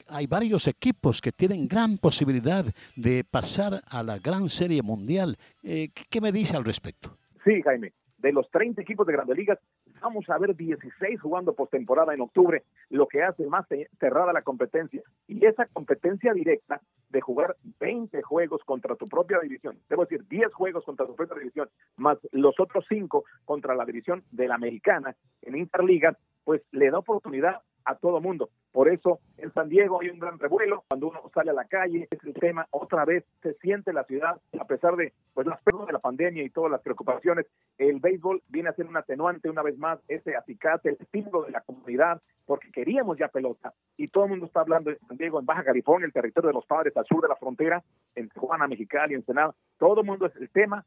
hay 0.07 0.27
varios 0.27 0.67
equipos 0.67 1.21
que 1.21 1.31
tienen 1.31 1.67
gran 1.67 1.97
posibilidad 1.97 2.65
de 2.95 3.23
pasar 3.23 3.81
a 3.87 4.03
la 4.03 4.17
gran 4.19 4.49
Serie 4.49 4.81
Mundial. 4.81 5.37
Eh, 5.63 5.89
¿qué- 5.93 6.03
¿Qué 6.09 6.21
me 6.21 6.31
dice 6.31 6.55
al 6.57 6.65
respecto? 6.65 7.17
Sí, 7.43 7.61
Jaime, 7.63 7.93
de 8.17 8.31
los 8.33 8.49
30 8.51 8.81
equipos 8.81 9.07
de 9.07 9.13
Grandes 9.13 9.37
Ligas, 9.37 9.59
vamos 10.01 10.29
a 10.29 10.37
ver 10.37 10.55
16 10.55 11.19
jugando 11.21 11.53
postemporada 11.53 12.13
en 12.13 12.21
octubre, 12.21 12.63
lo 12.89 13.07
que 13.07 13.21
hace 13.23 13.45
más 13.47 13.65
ce- 13.67 13.89
cerrada 13.99 14.31
la 14.33 14.41
competencia. 14.41 15.01
Y 15.27 15.45
esa 15.45 15.65
competencia 15.67 16.33
directa 16.33 16.81
de 17.09 17.21
jugar 17.21 17.55
20 17.79 18.21
juegos 18.21 18.61
contra 18.65 18.95
tu 18.95 19.07
propia 19.07 19.39
división, 19.39 19.77
debo 19.89 20.03
decir 20.05 20.25
10 20.29 20.53
juegos 20.53 20.83
contra 20.85 21.05
tu 21.05 21.15
propia 21.15 21.37
división, 21.37 21.69
más 21.97 22.17
los 22.31 22.59
otros 22.59 22.85
5 22.89 23.23
contra 23.45 23.73
la 23.75 23.85
división 23.85 24.23
de 24.31 24.47
la 24.47 24.55
americana 24.55 25.15
en 25.41 25.55
Interliga, 25.57 26.17
pues 26.49 26.63
le 26.71 26.89
da 26.89 26.97
oportunidad 26.97 27.61
a 27.85 27.93
todo 27.93 28.19
mundo. 28.19 28.49
Por 28.71 28.89
eso 28.89 29.19
en 29.37 29.53
San 29.53 29.69
Diego 29.69 30.01
hay 30.01 30.09
un 30.09 30.17
gran 30.17 30.39
revuelo. 30.39 30.83
Cuando 30.87 31.09
uno 31.09 31.21
sale 31.31 31.51
a 31.51 31.53
la 31.53 31.65
calle, 31.65 32.07
es 32.09 32.23
el 32.23 32.33
tema. 32.33 32.65
Otra 32.71 33.05
vez 33.05 33.23
se 33.43 33.53
siente 33.59 33.93
la 33.93 34.03
ciudad, 34.05 34.41
a 34.59 34.65
pesar 34.65 34.95
de 34.95 35.13
pues 35.35 35.45
las 35.45 35.59
de 35.63 35.93
la 35.93 35.99
pandemia 35.99 36.41
y 36.41 36.49
todas 36.49 36.71
las 36.71 36.81
preocupaciones. 36.81 37.45
El 37.77 37.99
béisbol 37.99 38.41
viene 38.47 38.69
a 38.69 38.73
ser 38.73 38.87
un 38.87 38.97
atenuante 38.97 39.47
una 39.47 39.61
vez 39.61 39.77
más, 39.77 39.99
ese 40.07 40.35
acicate, 40.35 40.89
el 40.89 40.97
estímulo 40.99 41.43
de 41.43 41.51
la 41.51 41.61
comunidad, 41.61 42.19
porque 42.47 42.71
queríamos 42.71 43.15
ya 43.19 43.27
pelota. 43.27 43.71
Y 43.95 44.07
todo 44.07 44.23
el 44.23 44.31
mundo 44.31 44.47
está 44.47 44.61
hablando 44.61 44.89
de 44.89 44.97
San 45.07 45.17
Diego, 45.17 45.39
en 45.39 45.45
Baja 45.45 45.63
California, 45.63 46.07
el 46.07 46.13
territorio 46.13 46.47
de 46.47 46.55
los 46.55 46.65
padres 46.65 46.97
al 46.97 47.05
sur 47.05 47.21
de 47.21 47.27
la 47.27 47.35
frontera, 47.35 47.83
en 48.15 48.27
Tijuana, 48.27 48.67
Mexicali, 48.67 49.13
en 49.13 49.23
Senado. 49.23 49.53
Todo 49.77 50.01
el 50.01 50.07
mundo 50.07 50.25
es 50.25 50.35
el 50.37 50.49
tema 50.49 50.83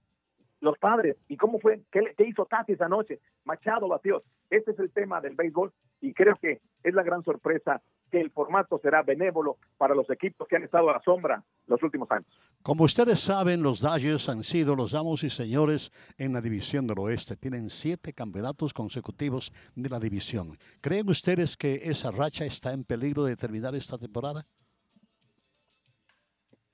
los 0.63 0.79
padres. 0.79 1.17
¿Y 1.29 1.37
cómo 1.37 1.59
fue? 1.59 1.83
¿Qué, 1.91 2.15
hizo 2.27 2.47
Tati 2.47 2.73
esa 2.73 2.89
noche? 2.89 3.21
Machado 3.45 3.89
batió. 3.89 4.23
Este 4.49 4.71
es 4.71 4.79
el 4.79 4.91
tema 4.91 5.21
del 5.21 5.35
béisbol 5.35 5.73
y 6.01 6.15
creo 6.15 6.37
que 6.41 6.61
es 6.83 6.95
la 6.95 7.03
gran 7.03 7.23
sorpresa 7.23 7.83
que 8.11 8.21
el 8.21 8.31
formato 8.31 8.79
será 8.79 9.03
benévolo 9.03 9.57
para 9.79 9.95
los 9.95 10.09
equipos 10.11 10.47
que 10.47 10.57
han 10.57 10.63
estado 10.63 10.91
a 10.91 10.95
la 10.95 11.03
sombra 11.03 11.43
los 11.67 11.83
últimos 11.83 12.11
años. 12.11 12.27
Como 12.63 12.85
ustedes 12.85 13.19
saben, 13.19 13.63
los 13.63 13.81
Dodgers 13.81 14.29
han 14.29 14.45
sido 14.45 14.77
los 14.77 14.95
amos 14.95 15.25
y 15.25 15.31
señores 15.31 15.91
en 16.19 16.33
la 16.33 16.41
división 16.41 16.87
del 16.87 16.99
oeste. 16.99 17.37
Tienen 17.37 17.71
siete 17.71 18.13
campeonatos 18.13 18.73
consecutivos 18.73 19.53
de 19.75 19.89
la 19.89 19.99
división. 19.99 20.59
¿Creen 20.81 21.09
ustedes 21.09 21.57
que 21.57 21.81
esa 21.85 22.11
racha 22.11 22.45
está 22.45 22.73
en 22.73 22.85
peligro 22.85 23.25
de 23.25 23.35
terminar 23.37 23.75
esta 23.75 23.99
temporada? 23.99 24.47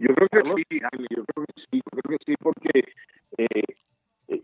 Yo 0.00 0.14
creo 0.14 0.28
que 0.28 0.40
sí, 0.44 0.64
yo 1.10 1.24
creo 1.24 1.46
que 1.46 1.60
sí, 1.60 1.68
yo 1.72 2.00
creo 2.00 2.18
que 2.18 2.24
sí, 2.24 2.34
porque 2.40 2.84
eh, 3.38 4.42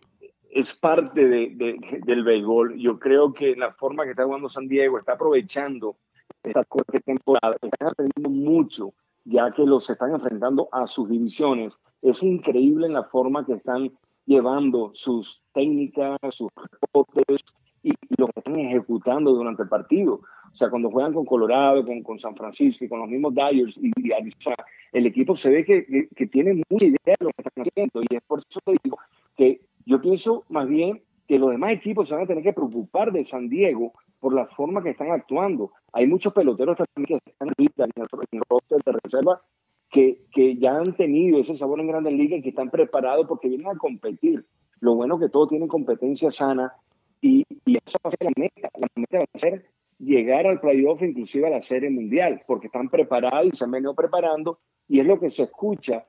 es 0.50 0.74
parte 0.74 1.26
de, 1.26 2.00
del 2.06 2.22
béisbol. 2.22 2.78
Yo 2.78 2.98
creo 2.98 3.32
que 3.32 3.56
la 3.56 3.72
forma 3.72 4.04
que 4.04 4.10
está 4.10 4.24
jugando 4.24 4.48
San 4.48 4.68
Diego 4.68 4.98
está 4.98 5.14
aprovechando 5.14 5.96
esta 6.44 6.64
temporada, 7.04 7.56
están 7.60 7.88
aprendiendo 7.88 8.30
mucho, 8.30 8.94
ya 9.24 9.50
que 9.50 9.64
los 9.64 9.88
están 9.90 10.12
enfrentando 10.12 10.68
a 10.70 10.86
sus 10.86 11.08
divisiones. 11.08 11.72
Es 12.02 12.22
increíble 12.22 12.88
la 12.88 13.04
forma 13.04 13.44
que 13.44 13.54
están 13.54 13.90
llevando 14.26 14.92
sus 14.94 15.42
técnicas, 15.52 16.18
sus 16.30 16.50
reportes 16.80 17.40
y, 17.82 17.92
lo 18.16 18.26
que 18.28 18.38
están 18.40 18.58
ejecutando 18.58 19.32
durante 19.32 19.64
el 19.64 19.68
partido. 19.68 20.20
O 20.54 20.56
sea, 20.56 20.70
cuando 20.70 20.88
juegan 20.88 21.12
con 21.12 21.24
Colorado, 21.24 21.84
con, 21.84 22.02
con 22.04 22.20
San 22.20 22.36
Francisco 22.36 22.84
y 22.84 22.88
con 22.88 23.00
los 23.00 23.08
mismos 23.08 23.34
Dyers 23.34 23.76
y, 23.76 24.12
Arizona, 24.12 24.56
el 24.92 25.06
equipo 25.06 25.34
se 25.34 25.50
ve 25.50 25.64
que, 25.64 26.08
que, 26.14 26.26
tiene 26.28 26.62
mucha 26.70 26.86
idea 26.86 27.16
de 27.18 27.24
lo 27.24 27.30
que 27.30 27.42
están 27.42 27.64
haciendo. 27.66 28.02
Y 28.08 28.14
es 28.14 28.22
por 28.22 28.38
eso 28.38 28.60
que 28.64 28.76
digo 28.84 28.98
que 29.36 29.60
yo 29.84 30.00
pienso 30.00 30.44
más 30.48 30.68
bien 30.68 31.02
que 31.26 31.40
los 31.40 31.50
demás 31.50 31.72
equipos 31.72 32.08
se 32.08 32.14
van 32.14 32.22
a 32.22 32.26
tener 32.28 32.44
que 32.44 32.52
preocupar 32.52 33.10
de 33.10 33.24
San 33.24 33.48
Diego 33.48 33.94
por 34.20 34.32
la 34.32 34.46
forma 34.46 34.80
que 34.80 34.90
están 34.90 35.10
actuando. 35.10 35.72
Hay 35.92 36.06
muchos 36.06 36.32
peloteros 36.32 36.76
también 36.76 37.20
que 37.20 37.30
están 37.30 37.48
en 37.58 37.90
el 38.30 38.42
roster 38.48 38.80
de 38.84 38.92
reserva 39.02 39.42
que, 39.90 40.20
que 40.32 40.56
ya 40.56 40.76
han 40.76 40.94
tenido 40.94 41.40
ese 41.40 41.56
sabor 41.56 41.80
en 41.80 41.88
Grandes 41.88 42.12
Ligas 42.12 42.38
y 42.38 42.42
que 42.42 42.48
están 42.50 42.70
preparados 42.70 43.26
porque 43.26 43.48
vienen 43.48 43.66
a 43.68 43.76
competir. 43.76 44.46
Lo 44.78 44.94
bueno 44.94 45.18
que 45.18 45.28
todos 45.28 45.48
tienen 45.48 45.66
competencia 45.66 46.30
sana 46.30 46.72
y, 47.20 47.44
y 47.64 47.76
eso 47.84 47.98
va 48.04 48.10
a 48.10 48.16
ser 48.16 48.24
la 48.24 48.32
meta. 48.36 48.70
La 48.78 48.86
meta 48.94 49.18
va 49.18 49.26
a 49.32 49.38
ser 49.38 49.74
llegar 50.04 50.46
al 50.46 50.60
playoff, 50.60 51.02
inclusive 51.02 51.46
a 51.46 51.50
la 51.50 51.62
Serie 51.62 51.90
Mundial, 51.90 52.42
porque 52.46 52.66
están 52.66 52.88
preparados 52.88 53.46
y 53.52 53.56
se 53.56 53.64
han 53.64 53.70
venido 53.70 53.94
preparando, 53.94 54.60
y 54.88 55.00
es 55.00 55.06
lo 55.06 55.18
que 55.18 55.30
se 55.30 55.44
escucha 55.44 56.06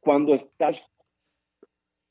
cuando 0.00 0.34
estás 0.34 0.82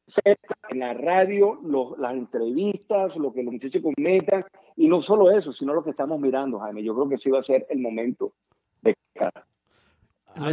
cerca 0.07 0.55
en 0.69 0.79
la 0.79 0.93
radio, 0.93 1.59
las 1.97 2.13
entrevistas, 2.13 3.17
lo 3.17 3.33
que 3.33 3.43
los 3.43 3.53
muchachos 3.53 3.81
comentan, 3.81 4.45
y 4.75 4.87
no 4.87 5.01
solo 5.01 5.31
eso, 5.31 5.51
sino 5.51 5.73
lo 5.73 5.83
que 5.83 5.89
estamos 5.89 6.19
mirando, 6.19 6.59
Jaime. 6.59 6.83
Yo 6.83 6.95
creo 6.95 7.09
que 7.09 7.17
sí 7.17 7.29
va 7.29 7.39
a 7.39 7.43
ser 7.43 7.65
el 7.69 7.79
momento 7.79 8.33
de 8.81 8.95
cara. 9.13 9.45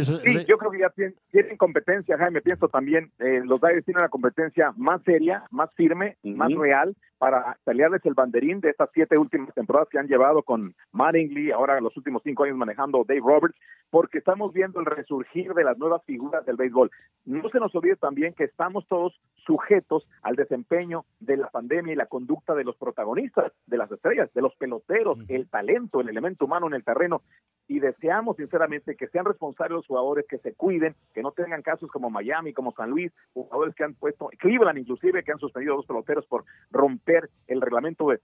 Sí, 0.03 0.45
yo 0.47 0.57
creo 0.57 0.71
que 0.71 0.79
ya 0.79 0.89
tienen, 1.31 1.57
competencia, 1.57 2.17
Jaime. 2.17 2.41
Pienso 2.41 2.67
también, 2.67 3.11
eh, 3.19 3.41
los 3.45 3.61
Dyers 3.61 3.85
tienen 3.85 4.01
una 4.01 4.09
competencia 4.09 4.73
más 4.75 5.03
seria, 5.03 5.45
más 5.51 5.71
firme, 5.75 6.17
más 6.23 6.51
real 6.53 6.95
para 7.17 7.57
pelearles 7.63 8.05
el 8.05 8.13
banderín 8.13 8.59
de 8.59 8.69
estas 8.69 8.89
siete 8.93 9.17
últimas 9.17 9.53
temporadas 9.53 9.87
que 9.89 9.99
han 9.99 10.07
llevado 10.07 10.43
con 10.43 10.75
Mattingly, 10.91 11.51
ahora 11.51 11.79
los 11.79 11.95
últimos 11.97 12.21
cinco 12.23 12.43
años 12.43 12.57
manejando 12.57 13.03
Dave 13.07 13.21
Roberts, 13.21 13.57
porque 13.89 14.17
estamos 14.17 14.51
viendo 14.53 14.79
el 14.79 14.85
resurgir 14.85 15.53
de 15.53 15.63
las 15.63 15.77
nuevas 15.77 16.03
figuras 16.05 16.45
del 16.45 16.57
béisbol. 16.57 16.91
No 17.25 17.49
se 17.49 17.59
nos 17.59 17.73
olvide 17.75 17.95
también 17.95 18.33
que 18.33 18.43
estamos 18.43 18.85
todos 18.87 19.19
sujetos 19.45 20.07
al 20.21 20.35
desempeño 20.35 21.05
de 21.19 21.37
la 21.37 21.49
pandemia 21.49 21.93
y 21.93 21.95
la 21.95 22.07
conducta 22.07 22.55
de 22.55 22.63
los 22.63 22.75
protagonistas, 22.75 23.53
de 23.67 23.77
las 23.77 23.91
estrellas, 23.91 24.33
de 24.33 24.41
los 24.41 24.55
peloteros, 24.55 25.19
el 25.27 25.47
talento, 25.49 26.01
el 26.01 26.09
elemento 26.09 26.45
humano 26.45 26.67
en 26.67 26.73
el 26.73 26.83
terreno. 26.83 27.21
Y 27.67 27.79
deseamos 27.79 28.37
sinceramente 28.37 28.95
que 28.95 29.07
sean 29.07 29.25
responsables 29.25 29.77
los 29.77 29.87
jugadores, 29.87 30.25
que 30.29 30.37
se 30.37 30.53
cuiden, 30.53 30.95
que 31.13 31.21
no 31.21 31.31
tengan 31.31 31.61
casos 31.61 31.89
como 31.91 32.09
Miami, 32.09 32.53
como 32.53 32.71
San 32.73 32.91
Luis, 32.91 33.11
jugadores 33.33 33.73
que 33.75 33.83
han 33.83 33.95
puesto, 33.95 34.29
Cleveland 34.37 34.77
inclusive, 34.77 35.23
que 35.23 35.31
han 35.31 35.39
suspendido 35.39 35.73
a 35.73 35.77
dos 35.77 35.85
peloteros 35.85 36.25
por 36.27 36.45
romper 36.71 37.29
el 37.47 37.61
reglamento 37.61 38.07
de, 38.09 38.19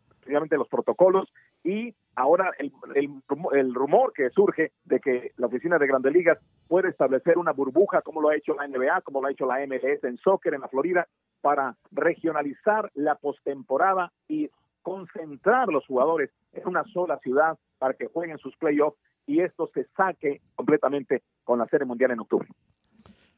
los 0.58 0.68
protocolos. 0.68 1.32
Y 1.64 1.96
ahora 2.16 2.52
el, 2.60 2.72
el, 2.96 3.74
rumor 3.74 4.14
que 4.14 4.30
surge 4.30 4.72
de 4.86 5.00
que 5.00 5.32
la 5.38 5.48
oficina 5.48 5.78
de 5.80 5.88
Grandes 5.88 6.14
Ligas 6.14 6.38
puede 6.68 6.90
establecer 6.90 7.38
una 7.38 7.52
burbuja 7.52 8.02
como 8.02 8.22
lo 8.22 8.30
ha 8.30 8.36
hecho 8.36 8.54
la 8.54 8.68
NBA, 8.68 9.02
como 9.02 9.22
lo 9.22 9.28
ha 9.28 9.32
hecho 9.32 9.46
la 9.46 9.66
MLS 9.66 10.04
en 10.04 10.18
soccer 10.18 10.54
en 10.54 10.62
la 10.62 10.68
Florida, 10.68 11.08
para 11.42 11.76
regionalizar 11.92 12.92
la 12.94 13.16
postemporada 13.16 14.12
y 14.28 14.50
concentrar 14.82 15.70
los 15.70 15.86
jugadores 15.86 16.32
en 16.54 16.68
una 16.68 16.84
sola 16.86 17.18
ciudad 17.20 17.58
para 17.78 17.94
que 17.94 18.08
jueguen 18.08 18.38
sus 18.38 18.56
playoffs 18.58 18.98
y 19.26 19.42
esto 19.42 19.70
se 19.74 19.88
saque 19.96 20.42
completamente 20.56 21.24
con 21.44 21.60
la 21.60 21.68
Serie 21.68 21.86
Mundial 21.86 22.12
en 22.12 22.20
octubre. 22.20 22.48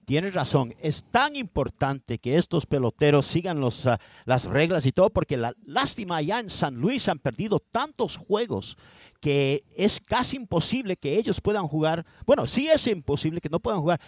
Tienes 0.06 0.34
razón, 0.34 0.74
es 0.82 1.04
tan 1.12 1.36
importante 1.38 2.18
que 2.18 2.38
estos 2.38 2.66
peloteros 2.66 3.26
sigan 3.26 3.62
los, 3.62 3.88
ah, 3.88 4.00
las 4.26 4.46
reglas 4.46 4.86
y 4.86 4.92
todo, 4.92 5.10
porque 5.10 5.38
la 5.38 5.54
lástima 5.66 6.18
allá 6.18 6.40
en 6.40 6.50
San 6.50 6.76
Luis 6.76 7.08
han 7.08 7.20
perdido 7.20 7.60
tantos 7.60 8.18
juegos 8.18 8.78
que 9.22 9.64
es 9.78 10.02
casi 10.02 10.36
imposible 10.36 10.98
que 10.98 11.16
ellos 11.16 11.40
puedan 11.40 11.66
jugar, 11.66 12.06
bueno, 12.26 12.46
sí 12.46 12.68
es 12.68 12.86
imposible 12.88 13.40
que 13.40 13.48
no 13.48 13.62
puedan 13.62 13.80
jugar 13.80 14.02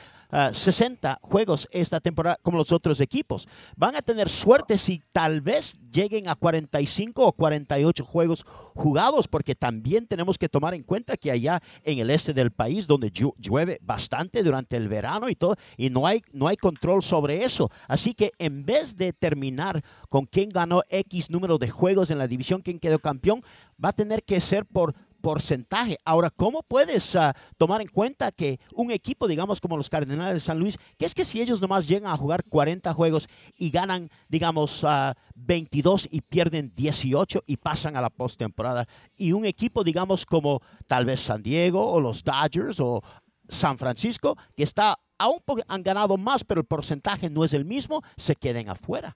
60 0.52 1.10
ah, 1.10 1.20
juegos 1.22 1.70
esta 1.72 2.02
temporada 2.02 2.38
como 2.42 2.58
los 2.58 2.74
otros 2.74 3.00
equipos. 3.00 3.48
Van 3.78 3.96
a 3.96 4.02
tener 4.02 4.28
suerte 4.28 4.78
si 4.78 5.02
tal 5.14 5.40
vez 5.40 5.76
lleguen 5.96 6.28
a 6.28 6.36
45 6.36 7.26
o 7.26 7.32
48 7.32 8.04
juegos 8.04 8.46
jugados, 8.74 9.28
porque 9.28 9.56
también 9.56 10.08
tenemos 10.08 10.38
que 10.38 10.50
tomar 10.50 10.74
en 10.74 10.84
cuenta 10.84 11.16
que 11.16 11.32
allá 11.32 11.62
en 11.84 12.00
el 12.00 12.10
este 12.10 12.34
del 12.34 12.52
país, 12.52 12.86
donde 12.86 13.12
llueve 13.12 13.80
bastante 13.82 14.44
durante 14.44 14.76
el 14.76 14.90
verano 14.90 15.30
y 15.30 15.36
todo, 15.36 15.56
y 15.78 15.90
no 15.90 16.06
hay, 16.06 16.22
no 16.34 16.48
hay 16.48 16.58
control 16.58 17.02
sobre 17.02 17.44
eso. 17.44 17.72
Así 17.88 18.14
que 18.14 18.34
en 18.38 18.66
vez 18.66 18.98
de 18.98 19.14
terminar 19.14 19.84
con 20.10 20.26
quién 20.26 20.50
ganó 20.50 20.84
X 20.90 21.30
número 21.30 21.58
de 21.58 21.70
juegos 21.70 22.12
en 22.12 22.18
la 22.18 22.28
división, 22.28 22.62
quién 22.62 22.80
quedó 22.80 23.00
campeón, 23.00 23.44
va 23.84 23.90
a 23.90 23.94
tener 23.94 24.24
que 24.24 24.42
ser 24.42 24.66
por 24.66 24.96
porcentaje. 25.26 25.98
Ahora, 26.06 26.30
¿cómo 26.30 26.62
puedes 26.62 27.16
ah, 27.16 27.36
tomar 27.58 27.82
en 27.82 27.88
cuenta 27.88 28.32
que 28.32 28.60
un 28.74 28.92
equipo, 28.92 29.28
digamos, 29.28 29.60
como 29.60 29.76
los 29.76 29.90
Cardenales 29.90 30.36
de 30.36 30.40
San 30.40 30.60
Luis, 30.60 30.78
que 31.00 31.08
es 31.08 31.16
que 31.16 31.26
si 31.26 31.42
ellos 31.42 31.60
nomás 31.60 31.88
llegan 31.88 32.12
a 32.12 32.18
jugar 32.18 32.44
40 32.44 32.94
juegos 32.94 33.28
y 33.58 33.72
ganan, 33.72 34.12
digamos, 34.30 34.86
22 35.34 36.06
ah, 36.06 36.08
y 36.12 36.22
pierden 36.22 36.72
18 36.76 37.44
y 37.48 37.58
pasan 37.58 37.98
a 37.98 38.02
la 38.02 38.12
postemporada, 38.12 38.88
y 39.16 39.32
un 39.32 39.46
equipo, 39.46 39.84
digamos, 39.84 40.28
como 40.28 40.62
tal 40.86 41.06
vez 41.06 41.22
San 41.22 41.42
Diego 41.42 41.84
o 41.84 42.00
los 42.00 42.24
Dodgers 42.24 42.80
o 42.80 43.02
San 43.50 43.80
Francisco, 43.80 44.38
que 44.56 44.62
está 44.62 45.00
aún 45.18 45.40
han 45.68 45.82
ganado 45.82 46.18
más, 46.18 46.44
pero 46.44 46.62
el 46.62 46.68
porcentaje 46.68 47.32
no 47.32 47.44
es 47.44 47.54
el 47.54 47.66
mismo, 47.66 48.04
se 48.16 48.36
queden 48.36 48.70
afuera. 48.70 49.16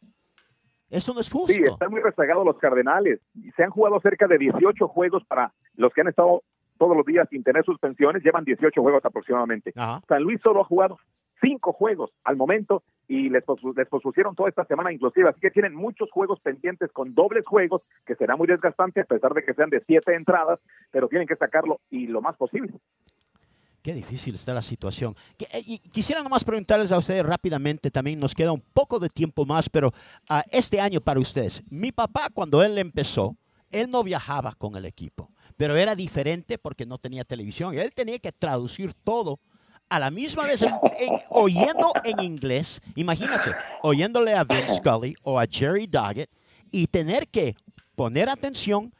Eso 0.89 1.13
no 1.13 1.19
es 1.19 1.29
justo. 1.29 1.53
Sí, 1.53 1.61
están 1.63 1.91
muy 1.91 2.01
rezagados 2.01 2.45
los 2.45 2.57
Cardenales. 2.57 3.19
Se 3.55 3.63
han 3.63 3.69
jugado 3.69 3.99
cerca 4.01 4.27
de 4.27 4.37
18 4.37 4.87
juegos 4.87 5.23
para 5.25 5.53
los 5.75 5.93
que 5.93 6.01
han 6.01 6.07
estado 6.07 6.43
todos 6.79 6.95
los 6.97 7.05
días 7.05 7.27
sin 7.29 7.43
tener 7.43 7.63
suspensiones, 7.63 8.23
llevan 8.23 8.45
18 8.45 8.81
juegos 8.81 9.05
aproximadamente. 9.05 9.73
San 10.07 10.23
Luis 10.23 10.39
solo 10.41 10.61
ha 10.61 10.65
jugado 10.65 10.97
cinco 11.41 11.73
juegos 11.73 12.11
al 12.23 12.37
momento 12.37 12.83
y 13.07 13.29
les, 13.29 13.43
les 13.75 13.87
pospusieron 13.87 14.35
toda 14.35 14.49
esta 14.49 14.65
semana 14.65 14.91
inclusive, 14.91 15.29
así 15.29 15.39
que 15.39 15.51
tienen 15.51 15.75
muchos 15.75 16.09
juegos 16.11 16.39
pendientes 16.41 16.91
con 16.91 17.13
dobles 17.13 17.45
juegos, 17.45 17.81
que 18.05 18.15
será 18.15 18.35
muy 18.35 18.47
desgastante 18.47 19.01
a 19.01 19.05
pesar 19.05 19.33
de 19.33 19.43
que 19.43 19.53
sean 19.53 19.69
de 19.69 19.81
siete 19.85 20.15
entradas, 20.15 20.59
pero 20.91 21.07
tienen 21.07 21.27
que 21.27 21.35
sacarlo 21.35 21.79
y 21.89 22.07
lo 22.07 22.21
más 22.21 22.35
posible. 22.37 22.73
Qué 23.89 23.95
difícil 23.95 24.35
está 24.35 24.53
la 24.53 24.61
situación. 24.61 25.15
Eh, 25.39 25.79
quisiera 25.91 26.21
nomás 26.21 26.43
preguntarles 26.43 26.91
a 26.91 26.99
ustedes 26.99 27.25
rápidamente, 27.25 27.89
también 27.89 28.19
nos 28.19 28.35
queda 28.35 28.51
un 28.51 28.61
poco 28.61 28.99
de 28.99 29.09
tiempo 29.09 29.47
más, 29.47 29.67
pero 29.67 29.87
uh, 30.29 30.41
este 30.51 30.79
año 30.79 31.01
para 31.01 31.19
ustedes, 31.19 31.63
mi 31.71 31.91
papá 31.91 32.27
cuando 32.31 32.61
él 32.61 32.77
empezó, 32.77 33.35
él 33.71 33.89
no 33.89 34.03
viajaba 34.03 34.53
con 34.53 34.75
el 34.75 34.85
equipo, 34.85 35.31
pero 35.57 35.75
era 35.75 35.95
diferente 35.95 36.59
porque 36.59 36.85
no 36.85 36.99
tenía 36.99 37.23
televisión. 37.23 37.75
Él 37.75 37.91
tenía 37.91 38.19
que 38.19 38.31
traducir 38.31 38.93
todo 38.93 39.39
a 39.89 39.97
la 39.97 40.11
misma 40.11 40.45
vez, 40.45 40.63
oyendo 41.31 41.91
en 42.03 42.19
inglés, 42.19 42.83
imagínate, 42.95 43.55
oyéndole 43.81 44.35
a 44.35 44.43
Vince 44.43 44.75
Scully 44.75 45.15
o 45.23 45.39
a 45.39 45.47
Jerry 45.49 45.87
Doggett 45.87 46.29
y 46.69 46.85
tener 46.85 47.27
que 47.27 47.55
poner 47.95 48.29
atención, 48.29 48.93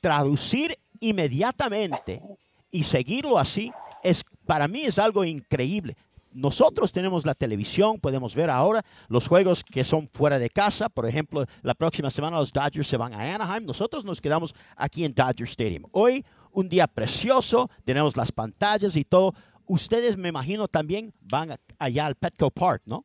traducir 0.00 0.78
inmediatamente 1.00 2.22
y 2.70 2.84
seguirlo 2.84 3.36
así, 3.36 3.72
es, 4.02 4.24
para 4.46 4.68
mí 4.68 4.82
es 4.82 4.98
algo 4.98 5.24
increíble. 5.24 5.96
Nosotros 6.32 6.92
tenemos 6.92 7.26
la 7.26 7.34
televisión, 7.34 7.98
podemos 7.98 8.36
ver 8.36 8.50
ahora 8.50 8.84
los 9.08 9.26
juegos 9.26 9.64
que 9.64 9.82
son 9.82 10.08
fuera 10.08 10.38
de 10.38 10.48
casa. 10.48 10.88
Por 10.88 11.06
ejemplo, 11.06 11.44
la 11.62 11.74
próxima 11.74 12.08
semana 12.10 12.38
los 12.38 12.52
Dodgers 12.52 12.86
se 12.86 12.96
van 12.96 13.12
a 13.14 13.34
Anaheim. 13.34 13.66
Nosotros 13.66 14.04
nos 14.04 14.20
quedamos 14.20 14.54
aquí 14.76 15.04
en 15.04 15.12
Dodger 15.12 15.48
Stadium. 15.48 15.84
Hoy, 15.90 16.24
un 16.52 16.68
día 16.68 16.86
precioso, 16.86 17.68
tenemos 17.84 18.16
las 18.16 18.30
pantallas 18.30 18.94
y 18.94 19.04
todo. 19.04 19.34
Ustedes, 19.66 20.16
me 20.16 20.28
imagino, 20.28 20.68
también 20.68 21.12
van 21.20 21.56
allá 21.78 22.06
al 22.06 22.14
Petco 22.14 22.50
Park, 22.50 22.82
¿no? 22.86 23.04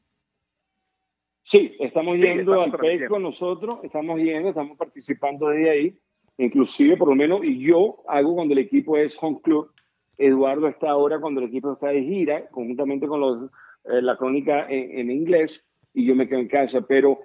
Sí, 1.42 1.76
estamos 1.80 2.18
yendo 2.18 2.62
al 2.62 2.72
Petco 2.72 3.20
nosotros, 3.20 3.80
estamos 3.84 4.20
yendo, 4.20 4.50
estamos 4.50 4.78
participando 4.78 5.50
desde 5.50 5.70
ahí. 5.70 6.00
Inclusive, 6.38 6.98
por 6.98 7.10
lo 7.10 7.16
menos, 7.16 7.42
y 7.44 7.60
yo 7.60 8.04
hago 8.08 8.36
cuando 8.36 8.54
el 8.54 8.60
equipo 8.60 8.98
es 8.98 9.18
home 9.20 9.40
club 9.42 9.72
Eduardo 10.18 10.68
está 10.68 10.90
ahora 10.90 11.20
cuando 11.20 11.42
el 11.42 11.48
equipo 11.48 11.74
está 11.74 11.88
de 11.88 12.02
gira, 12.02 12.48
conjuntamente 12.48 13.08
con 13.08 13.20
los, 13.20 13.52
eh, 13.86 14.02
la 14.02 14.18
crónica 14.18 14.66
en, 14.70 15.12
inglés, 15.12 15.64
y 15.94 16.06
yo 16.06 16.16
me 16.16 16.28
quedo 16.28 16.40
en 16.40 16.48
casa. 16.48 16.82
Pero 16.82 17.20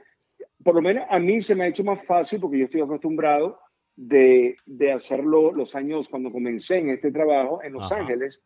por 0.62 0.74
lo 0.74 0.82
menos 0.82 1.04
a 1.08 1.18
mí 1.18 1.40
se 1.40 1.54
me 1.54 1.64
ha 1.64 1.68
hecho 1.68 1.84
más 1.84 2.04
fácil 2.04 2.40
porque 2.40 2.58
yo 2.58 2.64
estoy 2.64 2.80
acostumbrado 2.80 3.58
de, 3.96 4.56
de 4.66 4.92
hacerlo 4.92 5.52
los 5.52 5.74
años 5.74 6.08
cuando 6.08 6.30
comencé 6.30 6.78
en 6.78 6.90
este 6.90 7.12
trabajo 7.12 7.62
en 7.62 7.74
Los 7.74 7.90
Ángeles, 7.92 8.40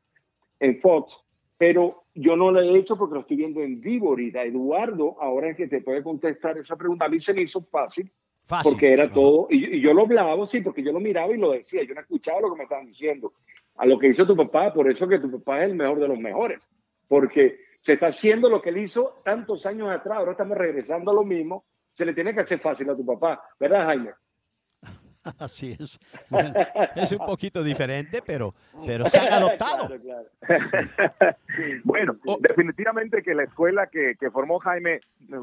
en 0.61 0.81
Fox. 0.81 1.17
Pero 1.57 2.05
yo 2.15 2.37
no 2.37 2.51
lo 2.51 2.61
he 2.61 2.79
hecho 2.79 2.99
porque 2.99 3.15
lo 3.15 3.21
estoy 3.21 3.37
viendo 3.37 3.63
en 3.63 3.81
vivo 3.81 4.09
ahorita. 4.09 4.43
Eduardo, 4.43 5.17
ahora 5.21 5.51
es 5.51 5.57
que 5.57 5.69
te 5.69 5.81
puede 5.81 6.03
contestar 6.03 6.59
esa 6.59 6.77
pregunta, 6.77 7.05
a 7.05 7.09
mí 7.09 7.21
se 7.21 7.33
me 7.33 7.43
hizo 7.43 7.63
fácil. 7.63 8.11
Porque 8.63 8.93
era 8.93 9.11
todo, 9.11 9.47
y, 9.49 9.77
y, 9.77 9.81
yo 9.81 9.95
lo 9.95 10.03
hablaba, 10.03 10.45
sí, 10.45 10.61
porque 10.61 10.83
yo 10.83 10.93
lo 10.93 11.01
miraba 11.01 11.33
y 11.33 11.39
lo 11.39 11.53
decía, 11.53 11.83
yo 11.83 11.95
no 11.95 12.03
escuchaba 12.03 12.43
lo 12.43 12.51
que 12.51 12.59
me 12.59 12.65
estaban 12.65 12.85
diciendo 12.85 13.33
a 13.77 13.87
lo 13.87 13.99
que 13.99 14.09
hizo 14.09 14.27
tu 14.27 14.37
papá, 14.37 14.73
por 14.73 14.91
eso 14.91 15.09
que 15.09 15.19
tu 15.19 15.31
papá 15.31 15.63
es 15.63 15.71
el 15.71 15.77
mejor 15.77 16.01
de 16.01 16.09
los 16.09 16.19
mejores, 16.19 16.61
porque 17.09 17.59
se 17.81 17.95
está 17.95 18.07
haciendo 18.07 18.49
lo 18.49 18.63
que 18.63 18.71
él 18.71 18.79
hizo 18.79 19.21
tantos 19.25 19.67
años 19.67 19.91
atrás, 19.91 20.19
ahora 20.19 20.33
estamos 20.33 20.57
regresando 20.57 21.11
a 21.11 21.15
lo 21.15 21.25
mismo, 21.25 21.65
se 21.95 22.05
le 22.05 22.15
tiene 22.15 22.35
que 22.35 22.41
hacer 22.41 22.61
fácil 22.61 22.89
a 22.91 22.97
tu 22.97 23.05
papá, 23.05 23.43
¿verdad 23.59 23.87
Jaime? 23.87 24.11
Así 25.39 25.77
es. 25.79 25.99
es 26.97 27.13
un 27.13 27.27
poquito 27.27 27.63
diferente, 27.63 28.23
pero, 28.25 28.55
pero 28.87 29.09
se 29.09 29.19
han 29.19 29.33
adoptado. 29.33 29.89
bueno, 31.85 32.19
definitivamente 32.41 33.23
que 33.23 33.35
la 33.35 33.45
escuela 33.45 33.87
que, 33.87 34.17
que, 34.19 34.31
formó 34.31 34.59
Jaime 34.59 35.01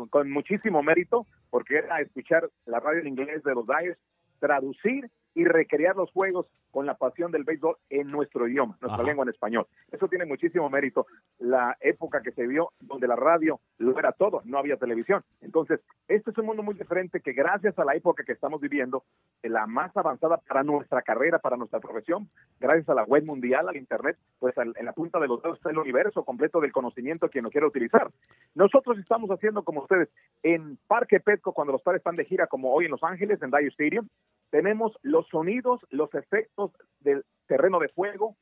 con 0.10 0.30
muchísimo 0.30 0.84
mérito, 0.84 1.26
porque 1.50 1.78
era 1.78 2.00
escuchar 2.00 2.50
la 2.66 2.80
radio 2.80 3.02
en 3.02 3.08
inglés 3.08 3.44
de 3.44 3.56
los 3.56 3.66
Dyers, 3.66 3.98
traducir 4.40 5.10
y 5.34 5.46
recrear 5.46 5.96
los 5.96 6.12
juegos 6.12 6.48
con 6.72 6.86
la 6.86 6.96
pasión 6.96 7.32
del 7.32 7.44
béisbol 7.44 7.78
en 7.90 8.10
nuestro 8.10 8.48
idioma, 8.48 8.78
nuestra 8.82 9.04
lengua 9.04 9.24
en 9.24 9.30
español. 9.30 9.68
Eso 9.92 10.08
tiene 10.08 10.26
muchísimo 10.26 10.70
mérito. 10.70 11.06
La 11.40 11.78
época 11.82 12.22
que 12.22 12.32
se 12.32 12.48
vio 12.48 12.72
donde 12.80 13.08
la 13.08 13.16
radio 13.16 13.60
lo 13.78 13.98
era 13.98 14.12
todo, 14.14 14.42
no 14.46 14.58
había 14.58 14.78
televisión. 14.78 15.24
Entonces, 15.42 15.82
este 16.08 16.32
es 16.32 16.38
un 16.38 16.46
mundo 16.46 16.64
muy 16.64 16.76
diferente 16.76 17.20
que 17.20 17.34
gracias 17.34 17.78
a 17.78 17.86
la 17.86 17.96
época 17.96 18.24
que 18.24 18.32
estamos 18.32 18.62
viviendo, 18.62 19.04
la 19.44 19.68
más 19.68 19.96
avanzada 19.98 20.38
para 20.38 20.64
nuestra 20.64 21.02
carrera, 21.02 21.40
para 21.40 21.58
nuestra 21.58 21.80
profesión, 21.80 22.30
gracias 22.60 22.90
a 22.90 22.94
la 22.94 23.04
web 23.04 23.26
mundial, 23.26 23.68
al 23.68 23.78
internet, 23.78 24.18
pues 24.40 24.56
en 24.58 24.86
la 24.86 24.94
punta 24.94 25.20
de 25.20 25.28
los 25.28 25.42
dedos 25.42 25.58
está 25.58 25.72
el 25.72 25.78
universo 25.78 26.24
completo 26.24 26.60
del 26.62 26.72
conocimiento 26.72 27.30
que 27.30 27.42
no 27.42 27.50
quiere 27.50 27.68
utilizar. 27.68 28.12
Nosotros 28.56 28.98
estamos 29.00 29.30
haciendo 29.30 29.64
como 29.64 29.82
ustedes 29.82 30.10
en 30.44 30.78
Parque 30.88 31.20
Petco 31.20 31.54
cuando 31.54 31.74
los 31.74 31.82
padres 31.82 32.00
están 32.00 32.16
de 32.16 32.26
gira 32.26 32.48
como 32.48 32.74
hoy 32.74 32.86
en 32.86 32.92
Los 32.92 33.04
Ángeles, 33.04 33.42
en 33.42 33.52
Dyer 33.52 33.72
Stadium, 33.72 34.08
tenemos 34.52 34.98
los 35.02 35.28
sonidos, 35.30 35.80
los 35.90 36.14
efectos 36.14 36.72
del 37.00 37.26
terreno 37.48 37.80
de 37.80 37.88
juego 37.88 38.36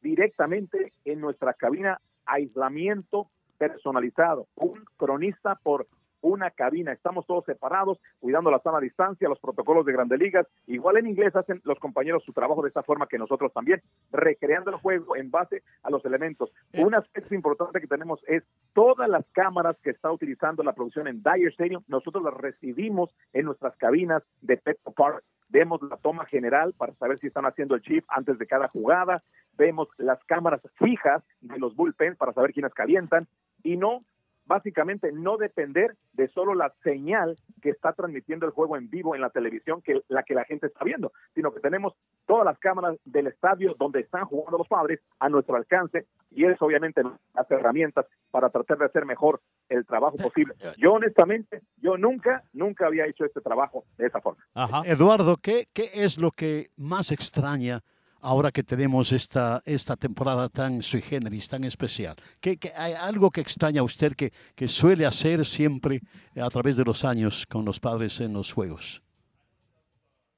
directamente 0.00 0.92
en 1.04 1.20
nuestra 1.20 1.54
cabina, 1.54 2.00
aislamiento 2.24 3.30
personalizado, 3.58 4.46
un 4.54 4.84
cronista 4.96 5.56
por 5.56 5.88
una 6.20 6.50
cabina. 6.50 6.92
Estamos 6.92 7.26
todos 7.26 7.44
separados, 7.44 7.98
cuidando 8.18 8.50
la 8.50 8.60
sana 8.60 8.80
distancia, 8.80 9.28
los 9.28 9.40
protocolos 9.40 9.84
de 9.86 9.92
grandes 9.92 10.18
ligas. 10.18 10.46
Igual 10.66 10.98
en 10.98 11.06
inglés 11.06 11.34
hacen 11.36 11.60
los 11.64 11.78
compañeros 11.78 12.24
su 12.24 12.32
trabajo 12.32 12.62
de 12.62 12.68
esta 12.68 12.82
forma 12.82 13.06
que 13.06 13.18
nosotros 13.18 13.52
también, 13.52 13.82
recreando 14.12 14.70
el 14.70 14.76
juego 14.76 15.16
en 15.16 15.30
base 15.30 15.62
a 15.82 15.90
los 15.90 16.04
elementos. 16.04 16.50
Eh. 16.72 16.84
Un 16.84 16.94
aspecto 16.94 17.34
importante 17.34 17.80
que 17.80 17.86
tenemos 17.86 18.20
es 18.26 18.42
todas 18.72 19.08
las 19.08 19.24
cámaras 19.32 19.76
que 19.82 19.90
está 19.90 20.10
utilizando 20.10 20.62
la 20.62 20.72
producción 20.72 21.08
en 21.08 21.22
Dyer 21.22 21.48
Stadium, 21.48 21.82
nosotros 21.88 22.22
las 22.24 22.34
recibimos 22.34 23.14
en 23.32 23.46
nuestras 23.46 23.76
cabinas 23.76 24.22
de 24.40 24.56
Petco 24.56 24.92
Park. 24.92 25.22
Vemos 25.48 25.82
la 25.82 25.96
toma 25.96 26.26
general 26.26 26.74
para 26.76 26.94
saber 26.94 27.18
si 27.18 27.26
están 27.26 27.44
haciendo 27.44 27.74
el 27.74 27.82
chip 27.82 28.04
antes 28.08 28.38
de 28.38 28.46
cada 28.46 28.68
jugada. 28.68 29.22
Vemos 29.58 29.88
las 29.98 30.22
cámaras 30.24 30.60
fijas 30.78 31.24
de 31.40 31.58
los 31.58 31.74
bullpens 31.74 32.16
para 32.16 32.32
saber 32.32 32.52
quiénes 32.52 32.72
calientan 32.72 33.26
y 33.64 33.76
no 33.76 34.04
básicamente 34.50 35.12
no 35.12 35.36
depender 35.36 35.94
de 36.12 36.26
solo 36.30 36.56
la 36.56 36.74
señal 36.82 37.38
que 37.62 37.70
está 37.70 37.92
transmitiendo 37.92 38.46
el 38.46 38.52
juego 38.52 38.76
en 38.76 38.90
vivo 38.90 39.14
en 39.14 39.20
la 39.20 39.30
televisión, 39.30 39.80
que 39.80 40.02
la 40.08 40.24
que 40.24 40.34
la 40.34 40.44
gente 40.44 40.66
está 40.66 40.84
viendo, 40.84 41.12
sino 41.36 41.52
que 41.52 41.60
tenemos 41.60 41.94
todas 42.26 42.44
las 42.44 42.58
cámaras 42.58 42.96
del 43.04 43.28
estadio 43.28 43.76
donde 43.78 44.00
están 44.00 44.24
jugando 44.24 44.58
los 44.58 44.66
padres 44.66 44.98
a 45.20 45.28
nuestro 45.28 45.54
alcance 45.54 46.06
y 46.32 46.46
eso 46.46 46.64
obviamente 46.64 47.00
las 47.32 47.48
herramientas 47.48 48.06
para 48.32 48.50
tratar 48.50 48.78
de 48.78 48.86
hacer 48.86 49.06
mejor 49.06 49.40
el 49.68 49.86
trabajo 49.86 50.16
posible. 50.16 50.54
Yo 50.76 50.94
honestamente, 50.94 51.62
yo 51.76 51.96
nunca, 51.96 52.42
nunca 52.52 52.88
había 52.88 53.06
hecho 53.06 53.24
este 53.24 53.40
trabajo 53.40 53.84
de 53.98 54.08
esa 54.08 54.20
forma. 54.20 54.42
Eduardo, 54.84 55.36
¿qué, 55.36 55.68
¿qué 55.72 55.90
es 55.94 56.20
lo 56.20 56.32
que 56.32 56.70
más 56.76 57.12
extraña? 57.12 57.82
Ahora 58.22 58.50
que 58.50 58.62
tenemos 58.62 59.12
esta, 59.12 59.62
esta 59.64 59.96
temporada 59.96 60.48
tan 60.48 60.82
sui 60.82 61.00
generis, 61.00 61.48
tan 61.48 61.64
especial? 61.64 62.16
¿Qué, 62.40 62.58
hay 62.76 62.94
algo 62.94 63.30
que 63.30 63.40
extraña 63.40 63.80
a 63.80 63.84
usted 63.84 64.12
que, 64.14 64.32
que 64.54 64.68
suele 64.68 65.06
hacer 65.06 65.44
siempre 65.44 66.00
a 66.36 66.48
través 66.50 66.76
de 66.76 66.84
los 66.84 67.04
años 67.04 67.46
con 67.46 67.64
los 67.64 67.80
padres 67.80 68.20
en 68.20 68.32
los 68.32 68.52
juegos? 68.52 69.02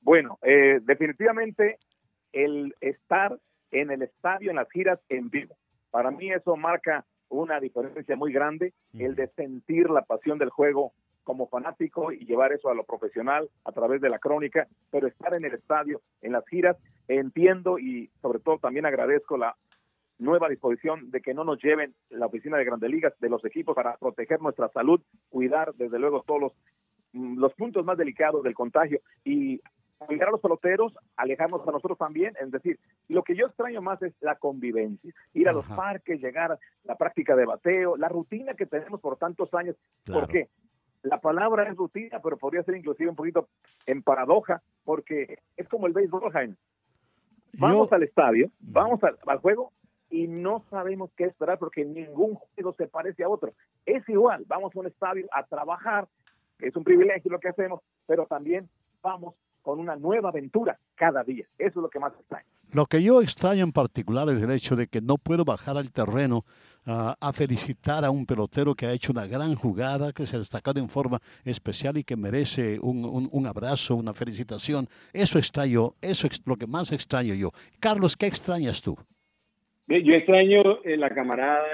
Bueno, 0.01 0.39
eh, 0.43 0.81
definitivamente 0.83 1.79
el 2.33 2.75
estar 2.81 3.39
en 3.71 3.91
el 3.91 4.03
estadio, 4.03 4.51
en 4.51 4.57
las 4.57 4.71
giras 4.71 4.99
en 5.09 5.31
vivo. 5.31 5.57
Para 5.91 6.11
mí 6.11 6.31
eso 6.31 6.57
marca 6.57 7.05
una 7.29 7.61
diferencia 7.61 8.17
muy 8.17 8.33
grande, 8.33 8.75
el 8.93 9.15
de 9.15 9.29
sentir 9.29 9.89
la 9.91 10.03
pasión 10.03 10.39
del 10.39 10.51
juego 10.51 10.93
como 11.25 11.49
fanático 11.49 12.13
y 12.13 12.25
llevar 12.25 12.53
eso 12.53 12.69
a 12.69 12.75
lo 12.75 12.85
profesional 12.85 13.49
a 13.65 13.73
través 13.73 14.01
de 14.01 14.09
la 14.09 14.19
crónica, 14.19 14.67
pero 14.91 15.07
estar 15.07 15.35
en 15.35 15.45
el 15.45 15.55
estadio, 15.55 16.01
en 16.21 16.33
las 16.33 16.47
giras, 16.49 16.77
entiendo 17.09 17.79
y 17.79 18.11
sobre 18.21 18.41
todo 18.41 18.59
también 18.59 18.87
agradezco 18.87 19.37
la 19.37 19.57
nueva 20.19 20.49
disposición 20.49 21.11
de 21.11 21.21
que 21.21 21.35
no 21.35 21.45
nos 21.45 21.63
lleven 21.63 21.95
la 22.11 22.27
oficina 22.27 22.57
de 22.57 22.65
Grandes 22.65 22.91
Ligas 22.91 23.13
de 23.21 23.29
los 23.29 23.45
equipos 23.45 23.75
para 23.75 23.97
proteger 23.97 24.41
nuestra 24.41 24.69
salud, 24.69 25.01
cuidar 25.29 25.75
desde 25.75 25.99
luego 25.99 26.23
todos 26.27 26.41
los, 26.41 26.53
mm, 27.13 27.39
los 27.39 27.53
puntos 27.55 27.85
más 27.85 27.99
delicados 27.99 28.43
del 28.43 28.55
contagio 28.55 29.01
y 29.25 29.61
cuidar 30.07 30.29
a 30.29 30.33
los 30.33 30.41
peloteros, 30.41 30.93
alejarnos 31.17 31.67
a 31.67 31.71
nosotros 31.71 31.99
también, 31.99 32.35
es 32.41 32.51
decir, 32.51 32.79
lo 33.09 33.23
que 33.23 33.37
yo 33.37 33.47
extraño 33.47 33.81
más 33.83 34.03
es 34.03 34.15
la 34.21 34.37
convivencia, 34.37 35.13
ir 35.35 35.49
a 35.49 35.53
los 35.53 35.67
parques, 35.67 36.21
llegar 36.21 36.53
a 36.53 36.59
la 36.85 36.97
práctica 36.97 37.37
de 37.37 37.45
bateo, 37.45 37.97
la 37.97 38.09
rutina 38.09 38.55
que 38.55 38.67
tenemos 38.67 39.01
por 39.01 39.17
tantos 39.17 39.53
años. 39.55 39.77
¿Por 40.05 40.29
qué? 40.29 40.49
La 41.03 41.21
palabra 41.21 41.69
es 41.69 41.77
rutina, 41.77 42.21
pero 42.21 42.37
podría 42.37 42.63
ser 42.63 42.77
inclusive 42.77 43.11
un 43.11 43.17
poquito 43.17 43.49
en 43.87 44.03
paradoja, 44.03 44.63
porque 44.85 45.39
es 45.57 45.69
como 45.69 45.87
el 45.87 45.93
béisbol, 45.93 46.31
Jaime. 46.33 46.57
Vamos 47.59 47.93
al 47.93 48.03
estadio, 48.03 48.51
vamos 48.61 49.01
al, 49.03 49.39
juego 49.39 49.73
y 50.09 50.27
no 50.27 50.65
sabemos 50.71 51.11
qué 51.17 51.25
esperar 51.25 51.59
porque 51.59 51.85
ningún 51.85 52.35
juego 52.35 52.73
se 52.73 52.87
parece 52.87 53.25
a 53.25 53.29
otro. 53.29 53.53
Es 53.85 54.09
igual, 54.09 54.45
vamos 54.47 54.75
a 54.75 54.81
un 54.81 54.87
estadio 54.87 55.27
a 55.33 55.45
trabajar, 55.45 56.09
es 56.61 56.75
un 56.77 56.85
privilegio 56.85 57.31
lo 57.31 57.41
que 57.41 57.49
hacemos, 57.49 57.81
pero 58.07 58.27
también 58.27 58.71
vamos 59.03 59.35
con 59.63 59.79
una 59.79 59.97
nueva 59.97 60.29
aventura 60.29 60.79
cada 60.95 61.23
día. 61.25 61.47
Eso 61.59 61.81
es 61.81 61.83
lo 61.83 61.89
que 61.89 61.99
más 61.99 62.13
extraño. 62.15 62.47
Lo 62.73 62.87
que 62.87 63.03
yo 63.03 63.23
extraño 63.23 63.65
en 63.65 63.73
particular 63.73 64.29
es 64.29 64.43
el 64.43 64.51
hecho 64.51 64.77
de 64.77 64.87
que 64.87 65.01
no 65.01 65.17
puedo 65.17 65.45
bajar 65.45 65.77
al 65.77 65.93
terreno 65.93 66.45
a 66.85 67.33
felicitar 67.33 68.05
a 68.05 68.11
un 68.11 68.27
pelotero 68.27 68.75
que 68.75 68.87
ha 68.87 68.93
hecho 68.93 69.13
una 69.13 69.27
gran 69.27 69.55
jugada, 69.55 70.13
que 70.13 70.27
se 70.27 70.35
ha 70.35 70.39
destacado 70.41 70.81
en 70.81 70.89
forma 70.89 71.21
especial 71.45 71.97
y 71.97 72.03
que 72.03 72.17
merece 72.17 72.79
un, 72.81 73.29
un, 73.31 73.47
abrazo, 73.47 73.95
una 73.95 74.13
felicitación. 74.13 74.89
Eso 75.13 75.39
extraño, 75.39 75.95
eso 76.01 76.27
es 76.27 76.43
lo 76.45 76.57
que 76.57 76.67
más 76.67 76.91
extraño 76.91 77.35
yo. 77.35 77.51
Carlos, 77.79 78.17
¿qué 78.17 78.27
extrañas 78.27 78.83
tú? 78.83 78.97
Yo 79.87 80.15
extraño 80.15 80.83
eh, 80.85 80.97
la 80.97 81.11
camarada, 81.11 81.67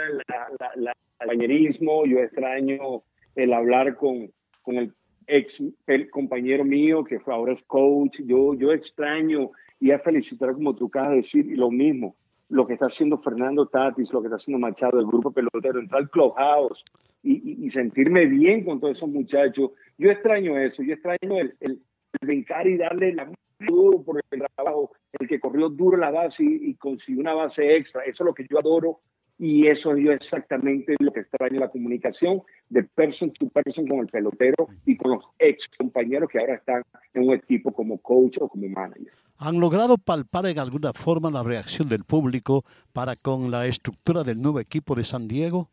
el 0.74 0.90
compañerismo, 1.18 2.04
yo 2.04 2.18
extraño 2.18 3.02
el 3.34 3.52
hablar 3.52 3.96
con, 3.96 4.30
con 4.62 4.76
el 4.76 4.92
ex 5.28 5.62
el 5.86 6.10
compañero 6.10 6.64
mío 6.64 7.04
que 7.04 7.20
fue 7.20 7.34
ahora 7.34 7.52
es 7.52 7.62
coach. 7.64 8.18
Yo, 8.24 8.54
yo 8.54 8.72
extraño 8.72 9.50
y 9.78 9.92
a 9.92 9.98
felicitar 9.98 10.52
como 10.54 10.74
tú 10.74 10.86
acabas 10.86 11.10
de 11.10 11.16
decir, 11.16 11.46
y 11.46 11.54
lo 11.54 11.70
mismo 11.70 12.16
lo 12.48 12.66
que 12.66 12.74
está 12.74 12.86
haciendo 12.86 13.18
Fernando 13.18 13.66
Tatis, 13.66 14.12
lo 14.12 14.20
que 14.20 14.28
está 14.28 14.36
haciendo 14.36 14.58
Machado, 14.58 14.98
el 14.98 15.06
grupo 15.06 15.30
pelotero, 15.30 15.78
entrar 15.78 16.00
al 16.00 16.10
clubhouse 16.10 16.82
y, 17.22 17.66
y, 17.66 17.70
sentirme 17.70 18.26
bien 18.26 18.64
con 18.64 18.80
todos 18.80 18.96
esos 18.96 19.08
muchachos. 19.08 19.70
Yo 19.98 20.10
extraño 20.10 20.56
eso, 20.56 20.82
yo 20.82 20.94
extraño 20.94 21.38
el, 21.38 21.54
el, 21.60 21.82
brincar 22.20 22.66
y 22.66 22.78
darle 22.78 23.12
la 23.12 23.30
duro 23.60 24.02
por 24.02 24.22
el 24.30 24.40
trabajo, 24.54 24.92
el 25.18 25.28
que 25.28 25.40
corrió 25.40 25.68
duro 25.68 25.96
la 25.96 26.10
base 26.10 26.42
y, 26.44 26.74
consiguió 26.74 27.20
una 27.20 27.34
base 27.34 27.76
extra. 27.76 28.02
Eso 28.02 28.24
es 28.24 28.26
lo 28.26 28.34
que 28.34 28.46
yo 28.48 28.58
adoro 28.58 29.00
y 29.38 29.68
eso 29.68 29.94
es 29.94 30.04
yo 30.04 30.12
exactamente 30.12 30.96
lo 30.98 31.12
que 31.12 31.20
extraño 31.20 31.60
la 31.60 31.70
comunicación 31.70 32.42
de 32.68 32.82
person 32.82 33.32
to 33.32 33.48
person 33.48 33.86
con 33.86 34.00
el 34.00 34.06
pelotero 34.06 34.68
y 34.84 34.96
con 34.96 35.12
los 35.12 35.24
ex 35.38 35.68
compañeros 35.78 36.28
que 36.28 36.40
ahora 36.40 36.56
están 36.56 36.82
en 37.14 37.28
un 37.28 37.34
equipo 37.34 37.72
como 37.72 37.98
coach 37.98 38.38
o 38.40 38.48
como 38.48 38.68
manager. 38.68 39.12
¿Han 39.38 39.60
logrado 39.60 39.96
palpar 39.96 40.46
en 40.46 40.58
alguna 40.58 40.92
forma 40.92 41.30
la 41.30 41.44
reacción 41.44 41.88
del 41.88 42.04
público 42.04 42.64
para 42.92 43.14
con 43.14 43.52
la 43.52 43.66
estructura 43.66 44.24
del 44.24 44.42
nuevo 44.42 44.58
equipo 44.58 44.96
de 44.96 45.04
San 45.04 45.28
Diego? 45.28 45.70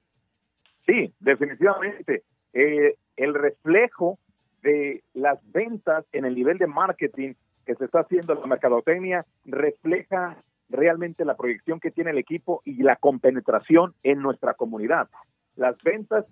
Sí, 0.86 1.12
definitivamente. 1.20 2.24
Eh, 2.54 2.96
el 3.18 3.34
reflejo 3.34 4.20
de 4.62 5.04
las 5.16 5.40
ventas 5.52 6.06
en 6.12 6.26
el 6.26 6.36
nivel 6.36 6.60
de 6.60 6.68
marketing 6.68 7.34
que 7.66 7.74
se 7.74 7.86
está 7.86 8.02
haciendo 8.02 8.34
en 8.34 8.42
la 8.42 8.48
mercadotecnia 8.48 9.26
refleja 9.46 10.38
realmente 10.70 11.26
la 11.26 11.36
proyección 11.36 11.80
que 11.80 11.92
tiene 11.92 12.12
el 12.12 12.18
equipo 12.18 12.62
y 12.66 12.82
la 12.84 12.96
compenetración 12.96 13.94
en 14.04 14.22
nuestra 14.22 14.54
comunidad. 14.54 15.10
Las 15.56 15.82
ventas 15.84 16.26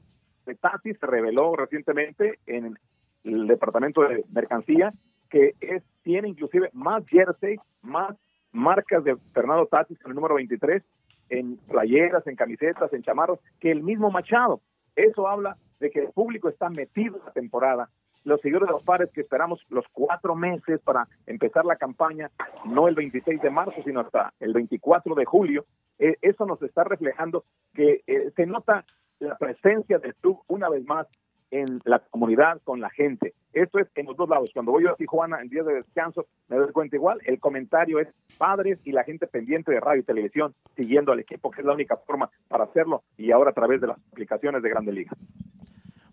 de 0.45 0.55
Tati 0.55 0.93
se 0.93 1.05
reveló 1.05 1.55
recientemente 1.55 2.39
en 2.45 2.77
el 3.23 3.47
departamento 3.47 4.01
de 4.01 4.25
mercancía 4.31 4.93
que 5.29 5.55
es, 5.61 5.81
tiene 6.03 6.27
inclusive 6.27 6.69
más 6.73 7.03
jersey, 7.07 7.57
más 7.81 8.15
marcas 8.51 9.03
de 9.03 9.17
Fernando 9.33 9.65
Tatis 9.65 9.97
con 9.99 10.11
el 10.11 10.15
número 10.15 10.35
23 10.35 10.83
en 11.29 11.57
playeras, 11.57 12.27
en 12.27 12.35
camisetas, 12.35 12.93
en 12.93 13.01
chamarros, 13.01 13.39
que 13.59 13.71
el 13.71 13.81
mismo 13.81 14.11
Machado. 14.11 14.61
Eso 14.95 15.27
habla 15.27 15.57
de 15.79 15.89
que 15.89 16.01
el 16.01 16.09
público 16.09 16.49
está 16.49 16.69
metido 16.69 17.17
en 17.17 17.25
la 17.25 17.31
temporada. 17.31 17.89
Los 18.23 18.41
seguidores 18.41 18.67
de 18.67 18.73
los 18.73 18.83
pares 18.83 19.09
que 19.11 19.21
esperamos 19.21 19.61
los 19.69 19.85
cuatro 19.91 20.35
meses 20.35 20.79
para 20.81 21.07
empezar 21.25 21.65
la 21.65 21.75
campaña, 21.75 22.31
no 22.65 22.87
el 22.87 22.95
26 22.95 23.41
de 23.41 23.49
marzo, 23.49 23.81
sino 23.83 24.01
hasta 24.01 24.33
el 24.39 24.53
24 24.53 25.15
de 25.15 25.25
julio, 25.25 25.65
eh, 25.99 26.17
eso 26.21 26.45
nos 26.45 26.61
está 26.61 26.83
reflejando 26.83 27.45
que 27.73 28.01
eh, 28.07 28.31
se 28.35 28.45
nota 28.45 28.85
la 29.19 29.37
presencia 29.37 29.99
del 29.99 30.15
club 30.15 30.39
una 30.47 30.69
vez 30.69 30.85
más 30.85 31.07
en 31.53 31.81
la 31.85 31.99
comunidad, 31.99 32.59
con 32.63 32.81
la 32.81 32.89
gente. 32.89 33.35
Esto 33.53 33.77
es 33.77 33.87
en 33.95 34.07
los 34.07 34.17
dos 34.17 34.27
lados. 34.27 34.49
Cuando 34.53 34.71
voy 34.71 34.87
a 34.87 34.95
Tijuana 34.95 35.39
en 35.39 35.49
días 35.49 35.65
de 35.67 35.75
descanso, 35.75 36.25
me 36.47 36.57
doy 36.57 36.71
cuenta 36.71 36.95
igual. 36.95 37.21
El 37.25 37.39
comentario 37.39 37.99
es 37.99 38.07
padres 38.39 38.79
y 38.83 38.91
la 38.91 39.03
gente 39.03 39.27
pendiente 39.27 39.71
de 39.71 39.79
radio 39.79 40.01
y 40.01 40.05
televisión 40.05 40.55
siguiendo 40.75 41.11
al 41.11 41.19
equipo, 41.19 41.51
que 41.51 41.61
es 41.61 41.65
la 41.65 41.73
única 41.73 41.95
forma 41.97 42.31
para 42.47 42.63
hacerlo, 42.63 43.03
y 43.17 43.31
ahora 43.31 43.51
a 43.51 43.53
través 43.53 43.79
de 43.81 43.87
las 43.87 43.99
aplicaciones 44.11 44.63
de 44.63 44.69
Grande 44.69 44.93
Liga. 44.93 45.11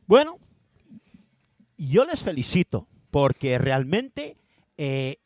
Bueno, 0.06 0.36
yo 1.88 2.04
les 2.04 2.22
felicito 2.22 2.86
porque 3.10 3.58
realmente 3.58 4.36
eh, 4.76 5.18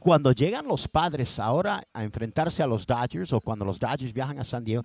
cuando 0.00 0.32
llegan 0.32 0.66
los 0.66 0.88
padres 0.88 1.38
ahora 1.38 1.84
a 1.92 2.02
enfrentarse 2.02 2.62
a 2.62 2.66
los 2.66 2.86
Dodgers 2.86 3.32
o 3.34 3.40
cuando 3.40 3.64
los 3.66 3.78
Dodgers 3.78 4.12
viajan 4.12 4.40
a 4.40 4.44
San 4.44 4.64
Diego, 4.64 4.82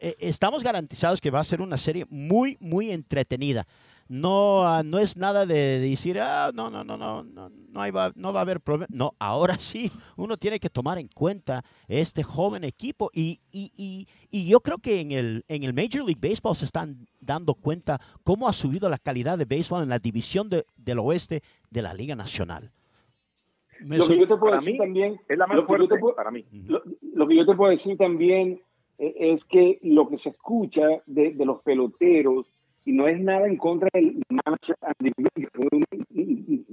eh, 0.00 0.16
estamos 0.18 0.64
garantizados 0.64 1.20
que 1.20 1.30
va 1.30 1.40
a 1.40 1.44
ser 1.44 1.60
una 1.60 1.76
serie 1.76 2.06
muy, 2.08 2.56
muy 2.58 2.90
entretenida. 2.90 3.66
No, 4.08 4.66
ah, 4.66 4.82
no 4.82 4.98
es 4.98 5.16
nada 5.16 5.46
de, 5.46 5.78
decir, 5.78 6.18
ah, 6.20 6.50
no, 6.54 6.70
no, 6.70 6.84
no, 6.84 6.96
no, 6.96 7.22
no, 7.22 7.48
no, 7.48 7.92
va, 7.92 8.12
no 8.14 8.32
va 8.32 8.40
a 8.40 8.42
haber 8.42 8.60
problema. 8.60 8.88
No, 8.90 9.14
ahora 9.18 9.58
sí, 9.58 9.92
uno 10.16 10.36
tiene 10.36 10.58
que 10.58 10.70
tomar 10.70 10.98
en 10.98 11.08
cuenta 11.08 11.62
este 11.86 12.22
joven 12.22 12.64
equipo 12.64 13.10
y, 13.12 13.40
y, 13.50 13.72
y, 13.76 14.08
y, 14.30 14.46
yo 14.46 14.60
creo 14.60 14.78
que 14.78 15.00
en 15.00 15.12
el, 15.12 15.44
en 15.48 15.64
el 15.64 15.74
Major 15.74 16.04
League 16.04 16.18
Baseball 16.20 16.56
se 16.56 16.64
están 16.64 17.06
dando 17.20 17.54
cuenta 17.54 18.00
cómo 18.22 18.48
ha 18.48 18.52
subido 18.54 18.88
la 18.88 18.98
calidad 18.98 19.36
de 19.36 19.44
béisbol 19.44 19.82
en 19.82 19.90
la 19.90 19.98
división 19.98 20.48
del 20.48 20.98
oeste 20.98 21.42
de 21.70 21.82
la 21.82 21.92
Liga 21.92 22.14
Nacional 22.14 22.72
lo 23.84 24.06
que 24.06 24.18
yo 24.18 24.28
te 24.28 24.36
puedo 24.36 24.56
decir 24.56 24.78
también 24.78 25.20
es 25.28 25.38
la 25.38 25.46
más 25.46 25.64
fuerte 25.64 25.96
para 26.16 26.30
mí. 26.30 26.44
Lo, 27.14 27.28
que 27.28 27.36
yo 27.36 27.46
te 27.46 27.54
puedo 27.54 27.70
decir 27.70 27.96
también 27.96 28.60
eh, 28.98 29.14
es 29.18 29.44
que 29.44 29.78
lo 29.82 30.08
que 30.08 30.18
se 30.18 30.30
escucha 30.30 31.02
de, 31.06 31.34
los 31.44 31.62
peloteros 31.62 32.46
y 32.84 32.92
no 32.92 33.08
es 33.08 33.18
nada 33.20 33.46
en 33.46 33.56
contra 33.56 33.88
del 33.92 34.22
manager 34.28 34.76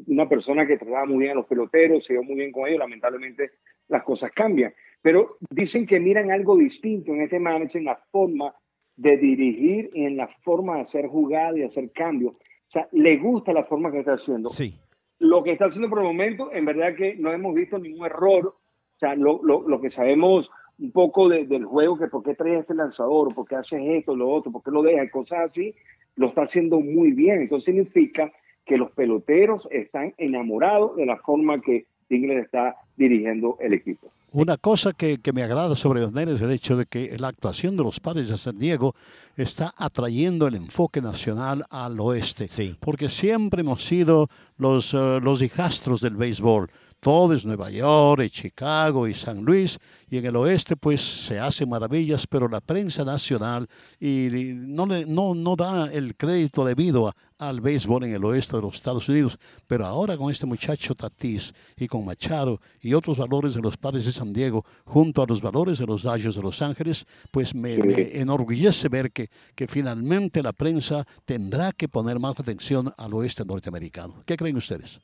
una 0.07 0.27
persona 0.27 0.67
que 0.67 0.77
trataba 0.77 1.05
muy 1.05 1.19
bien 1.19 1.31
a 1.31 1.35
los 1.35 1.45
peloteros, 1.45 2.05
se 2.05 2.13
dio 2.13 2.23
muy 2.23 2.35
bien 2.35 2.51
con 2.51 2.67
ellos, 2.67 2.79
lamentablemente 2.79 3.51
las 3.87 4.03
cosas 4.03 4.31
cambian. 4.31 4.73
Pero 5.01 5.37
dicen 5.49 5.87
que 5.87 5.99
miran 5.99 6.31
algo 6.31 6.57
distinto 6.57 7.13
en 7.13 7.21
este 7.21 7.39
manager, 7.39 7.77
en 7.77 7.85
la 7.85 7.95
forma 8.11 8.53
de 8.97 9.17
dirigir 9.17 9.89
y 9.93 10.05
en 10.05 10.17
la 10.17 10.27
forma 10.27 10.75
de 10.75 10.81
hacer 10.81 11.07
jugada 11.07 11.57
y 11.57 11.63
hacer 11.63 11.91
cambios. 11.91 12.33
O 12.33 12.71
sea, 12.71 12.87
le 12.91 13.17
gusta 13.17 13.53
la 13.53 13.63
forma 13.63 13.91
que 13.91 13.99
está 13.99 14.13
haciendo. 14.13 14.49
Sí. 14.49 14.77
Lo 15.21 15.43
que 15.43 15.51
está 15.51 15.65
haciendo 15.65 15.87
por 15.87 15.99
el 15.99 16.05
momento, 16.05 16.51
en 16.51 16.65
verdad 16.65 16.95
que 16.95 17.15
no 17.15 17.31
hemos 17.31 17.53
visto 17.53 17.77
ningún 17.77 18.07
error. 18.07 18.47
O 18.47 18.99
sea, 18.99 19.13
lo, 19.13 19.39
lo, 19.43 19.61
lo 19.67 19.79
que 19.79 19.91
sabemos 19.91 20.49
un 20.79 20.91
poco 20.91 21.29
del 21.29 21.63
juego, 21.63 21.95
que 21.95 22.07
por 22.07 22.23
qué 22.23 22.33
traes 22.33 22.61
este 22.61 22.73
lanzador, 22.73 23.31
por 23.35 23.47
qué 23.47 23.55
haces 23.55 23.81
esto, 23.83 24.15
lo 24.15 24.27
otro, 24.27 24.51
por 24.51 24.63
qué 24.63 24.71
lo 24.71 24.81
dejas, 24.81 25.11
cosas 25.11 25.51
así, 25.51 25.75
lo 26.15 26.29
está 26.29 26.41
haciendo 26.41 26.79
muy 26.79 27.11
bien. 27.11 27.43
Entonces 27.43 27.65
significa 27.65 28.31
que 28.65 28.77
los 28.77 28.89
peloteros 28.93 29.67
están 29.69 30.15
enamorados 30.17 30.95
de 30.95 31.05
la 31.05 31.17
forma 31.17 31.61
que 31.61 31.85
Tigres 32.07 32.43
está 32.43 32.75
dirigiendo 32.97 33.57
el 33.59 33.73
equipo. 33.73 34.11
Una 34.33 34.55
cosa 34.55 34.93
que, 34.93 35.17
que, 35.17 35.33
me 35.33 35.43
agrada 35.43 35.75
sobre 35.75 35.99
los 35.99 36.13
Neres 36.13 36.35
es 36.35 36.41
el 36.41 36.51
hecho 36.51 36.77
de 36.77 36.85
que 36.85 37.17
la 37.19 37.27
actuación 37.27 37.75
de 37.75 37.83
los 37.83 37.99
padres 37.99 38.29
de 38.29 38.37
San 38.37 38.57
Diego 38.57 38.95
está 39.35 39.73
atrayendo 39.75 40.47
el 40.47 40.55
enfoque 40.55 41.01
nacional 41.01 41.65
al 41.69 41.99
oeste. 41.99 42.47
Sí. 42.47 42.77
Porque 42.79 43.09
siempre 43.09 43.59
hemos 43.59 43.83
sido 43.83 44.29
los, 44.57 44.93
uh, 44.93 45.19
los 45.21 45.41
hijastros 45.41 45.99
del 45.99 46.15
béisbol 46.15 46.69
todo 47.01 47.33
es 47.33 47.47
Nueva 47.47 47.71
York, 47.71 48.21
y 48.23 48.29
Chicago 48.29 49.07
y 49.07 49.15
San 49.15 49.43
Luis, 49.43 49.79
y 50.07 50.17
en 50.17 50.25
el 50.25 50.35
oeste 50.35 50.75
pues 50.77 51.01
se 51.01 51.39
hacen 51.39 51.67
maravillas, 51.67 52.27
pero 52.27 52.47
la 52.47 52.61
prensa 52.61 53.03
nacional 53.03 53.67
y 53.99 54.29
no, 54.53 54.85
le, 54.85 55.07
no, 55.07 55.33
no 55.33 55.55
da 55.55 55.91
el 55.91 56.15
crédito 56.15 56.63
debido 56.63 57.11
al 57.39 57.59
béisbol 57.59 58.03
en 58.03 58.13
el 58.13 58.23
oeste 58.23 58.55
de 58.55 58.61
los 58.61 58.75
Estados 58.75 59.09
Unidos, 59.09 59.39
pero 59.65 59.87
ahora 59.87 60.15
con 60.15 60.29
este 60.29 60.45
muchacho 60.45 60.93
Tatís 60.93 61.55
y 61.75 61.87
con 61.87 62.05
Machado 62.05 62.61
y 62.81 62.93
otros 62.93 63.17
valores 63.17 63.55
de 63.55 63.61
los 63.61 63.77
padres 63.77 64.05
de 64.05 64.11
San 64.11 64.31
Diego, 64.31 64.63
junto 64.85 65.23
a 65.23 65.25
los 65.25 65.41
valores 65.41 65.79
de 65.79 65.87
los 65.87 66.03
Dodgers 66.03 66.35
de 66.35 66.41
Los 66.43 66.61
Ángeles, 66.61 67.07
pues 67.31 67.55
me, 67.55 67.73
enorgullece 68.13 68.89
ver 68.89 69.11
que, 69.11 69.31
que 69.55 69.67
finalmente 69.67 70.43
la 70.43 70.53
prensa 70.53 71.07
tendrá 71.25 71.71
que 71.71 71.89
poner 71.89 72.19
más 72.19 72.39
atención 72.39 72.93
al 72.95 73.11
oeste 73.15 73.43
norteamericano. 73.43 74.21
¿Qué 74.23 74.37
creen 74.37 74.57
ustedes? 74.57 74.99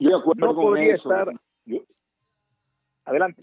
Yo 0.00 0.16
acuerdo 0.16 0.46
no 0.46 0.54
con 0.54 0.78
eso. 0.78 1.10
Estar... 1.10 1.32
Adelante. 3.04 3.42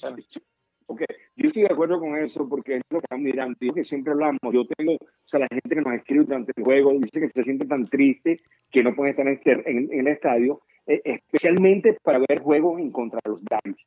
Okay. 0.90 1.08
Yo 1.36 1.48
estoy 1.48 1.64
de 1.64 1.72
acuerdo 1.72 2.00
con 2.00 2.18
eso 2.18 2.48
porque 2.48 2.78
es 2.78 2.82
lo 2.90 3.00
que 3.00 3.06
están 3.06 3.22
mirando. 3.22 3.58
Yo 3.62 3.74
que 3.74 3.84
siempre 3.84 4.14
hablamos. 4.14 4.40
Yo 4.52 4.66
tengo, 4.66 4.94
o 4.94 5.28
sea, 5.28 5.40
la 5.42 5.48
gente 5.50 5.76
que 5.76 5.82
nos 5.82 5.94
escribe 5.94 6.26
durante 6.26 6.54
el 6.56 6.64
juego 6.64 6.94
dice 6.94 7.20
que 7.20 7.30
se 7.30 7.44
siente 7.44 7.68
tan 7.68 7.86
triste 7.88 8.42
que 8.72 8.84
no 8.84 8.96
pueden 8.96 9.12
estar 9.12 9.28
en, 9.28 9.34
este, 9.34 9.70
en, 9.70 10.00
el 10.00 10.08
estadio, 10.08 10.62
eh, 10.88 11.02
especialmente 11.04 11.98
para 12.02 12.20
ver 12.20 12.40
juegos 12.40 12.80
en 12.80 12.92
contra 12.92 13.20
de 13.24 13.32
los 13.32 13.44
Dodgers. 13.44 13.86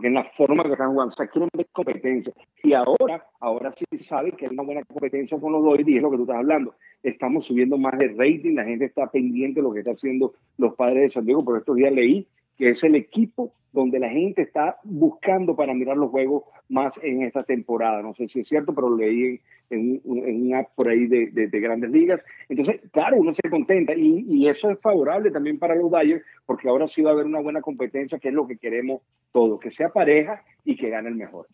Porque 0.00 0.08
en 0.08 0.14
la 0.14 0.24
forma 0.24 0.62
que 0.64 0.72
están 0.72 0.92
jugando, 0.92 1.12
o 1.12 1.14
sea, 1.14 1.26
quieren 1.26 1.50
competencia. 1.72 2.32
Y 2.62 2.72
ahora, 2.72 3.22
ahora 3.38 3.70
sí 3.76 3.84
saben 3.98 4.32
que 4.32 4.46
hay 4.46 4.52
una 4.52 4.62
buena 4.62 4.82
competencia 4.84 5.38
con 5.38 5.52
los 5.52 5.62
Dodgers 5.62 5.86
y 5.90 5.96
es 5.96 6.02
lo 6.02 6.10
que 6.10 6.16
tú 6.16 6.22
estás 6.22 6.38
hablando. 6.38 6.74
Estamos 7.02 7.44
subiendo 7.44 7.76
más 7.76 7.98
de 7.98 8.08
rating, 8.08 8.54
la 8.54 8.64
gente 8.64 8.86
está 8.86 9.10
pendiente 9.10 9.60
de 9.60 9.64
lo 9.64 9.74
que 9.74 9.80
están 9.80 9.96
haciendo 9.96 10.32
los 10.56 10.74
padres 10.74 11.02
de 11.02 11.10
San 11.10 11.26
Diego. 11.26 11.44
Por 11.44 11.58
estos 11.58 11.76
días 11.76 11.92
leí 11.92 12.26
que 12.60 12.68
es 12.68 12.84
el 12.84 12.94
equipo 12.94 13.54
donde 13.72 13.98
la 13.98 14.10
gente 14.10 14.42
está 14.42 14.78
buscando 14.84 15.56
para 15.56 15.72
mirar 15.72 15.96
los 15.96 16.10
juegos 16.10 16.42
más 16.68 16.92
en 17.02 17.22
esta 17.22 17.42
temporada. 17.42 18.02
No 18.02 18.14
sé 18.14 18.28
si 18.28 18.40
es 18.40 18.48
cierto, 18.48 18.74
pero 18.74 18.90
lo 18.90 18.98
leí 18.98 19.40
en, 19.70 20.02
en, 20.04 20.42
un 20.42 20.54
app 20.54 20.68
por 20.74 20.90
ahí 20.90 21.06
de, 21.06 21.30
de, 21.30 21.60
grandes 21.60 21.90
ligas. 21.90 22.20
Entonces, 22.50 22.82
claro, 22.92 23.16
uno 23.16 23.32
se 23.32 23.48
contenta 23.48 23.94
y, 23.94 24.26
y, 24.28 24.46
eso 24.46 24.70
es 24.70 24.78
favorable 24.80 25.30
también 25.30 25.58
para 25.58 25.74
los 25.74 25.90
Dodgers 25.90 26.22
porque 26.44 26.68
ahora 26.68 26.86
sí 26.86 27.00
va 27.00 27.10
a 27.10 27.12
haber 27.14 27.24
una 27.24 27.40
buena 27.40 27.62
competencia, 27.62 28.18
que 28.18 28.28
es 28.28 28.34
lo 28.34 28.46
que 28.46 28.58
queremos 28.58 29.00
todos, 29.32 29.58
que 29.58 29.70
sea 29.70 29.88
pareja 29.88 30.44
y 30.62 30.76
que 30.76 30.90
gane 30.90 31.08
el 31.08 31.14
mejor. 31.14 31.46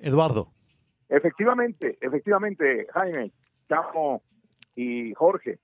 Eduardo. 0.00 0.48
Efectivamente, 1.10 1.98
efectivamente, 2.00 2.86
Jaime, 2.94 3.30
Chamo 3.68 4.22
y 4.74 5.12
Jorge. 5.12 5.58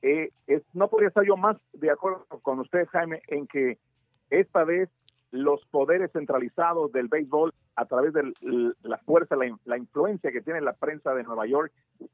eh, 0.00 0.30
es, 0.46 0.62
no 0.72 0.88
podría 0.88 1.08
estar 1.08 1.26
yo 1.26 1.36
más 1.36 1.58
de 1.74 1.90
acuerdo 1.90 2.24
con 2.40 2.60
usted, 2.60 2.86
Jaime, 2.86 3.20
en 3.28 3.46
que 3.46 3.76
esta 4.40 4.64
vez 4.64 4.90
los 5.30 5.64
poderes 5.66 6.12
centralizados 6.12 6.92
del 6.92 7.08
béisbol 7.08 7.52
a 7.74 7.86
través 7.86 8.12
de 8.12 8.32
la 8.82 8.98
fuerza, 8.98 9.36
la, 9.64 9.76
influencia 9.76 10.30
que 10.30 10.42
tiene 10.42 10.60
la 10.60 10.74
prensa 10.74 11.12
de 11.12 11.24
Nueva 11.24 11.46
York 11.46 11.72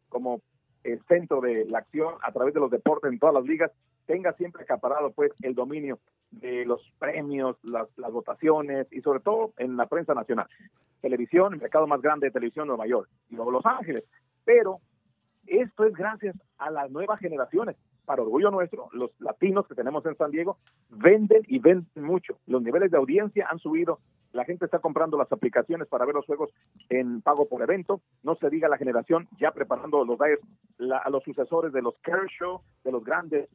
como 0.09 0.41
el 0.85 1.03
centro 1.05 1.43
de 1.43 1.67
la 1.67 1.81
acción 1.81 2.15
a 2.23 2.33
través 2.33 2.55
de 2.55 2.61
los 2.61 2.71
deportes 2.71 3.13
en 3.13 3.19
todas 3.19 3.35
las 3.35 3.45
ligas, 3.45 3.71
tenga 4.07 4.33
siempre 4.33 4.63
acaparado 4.63 5.13
pues 5.13 5.33
el 5.43 5.55
dominio 5.55 5.99
de 6.31 6.65
los 6.65 6.81
premios, 6.99 7.59
las, 7.63 7.89
votaciones 8.11 8.87
y 8.91 9.03
sobre 9.03 9.21
todo 9.21 9.53
en 9.59 9.77
la 9.77 9.85
prensa 9.85 10.15
nacional. 10.15 10.49
Televisión, 11.03 11.53
el 11.53 11.61
mercado 11.61 11.87
más 11.87 12.01
grande 12.01 12.29
de 12.29 12.33
televisión 12.33 12.69
Nueva 12.69 12.87
York 12.87 13.09
y 13.29 13.37
luego 13.37 13.51
Los 13.51 13.67
Ángeles. 13.67 14.05
Pero 14.45 14.79
esto 15.47 15.85
es 15.85 15.93
gracias 15.93 16.37
a 16.57 16.71
las 16.71 16.91
nuevas 16.91 17.21
generaciones 17.21 17.77
para 18.11 18.23
orgullo 18.23 18.51
nuestro, 18.51 18.89
los 18.91 19.13
latinos 19.21 19.69
que 19.69 19.77
tenemos 19.77 20.05
en 20.05 20.17
San 20.17 20.33
Diego 20.33 20.59
venden 20.89 21.43
y 21.47 21.61
venden 21.61 22.03
mucho. 22.03 22.41
Los 22.49 22.61
niveles 22.61 22.91
de 22.91 22.97
audiencia 22.97 23.47
han 23.49 23.61
subido 23.61 24.01
la 24.33 24.45
gente 24.45 24.65
está 24.65 24.81
comprando 24.81 25.17
las 25.17 25.31
aplicaciones 25.31 25.87
para 25.87 26.05
ver 26.05 26.17
los 26.17 26.27
juegos 26.27 26.51
en 26.89 27.23
pago 27.23 27.49
por 27.49 27.63
evento. 27.63 28.01
No 28.25 28.35
se 28.35 28.51
diga 28.51 28.69
la 28.69 28.79
generación 28.79 29.29
ya 29.39 29.53
preparando 29.53 30.05
los 30.05 30.19
Dyers 30.19 30.41
a 31.05 31.11
los 31.11 31.23
sucesores 31.23 31.73
de 31.73 31.83
los 31.83 31.95
Kershaw, 32.03 32.61
de 32.83 32.91
los 32.91 33.05
grandes 33.05 33.49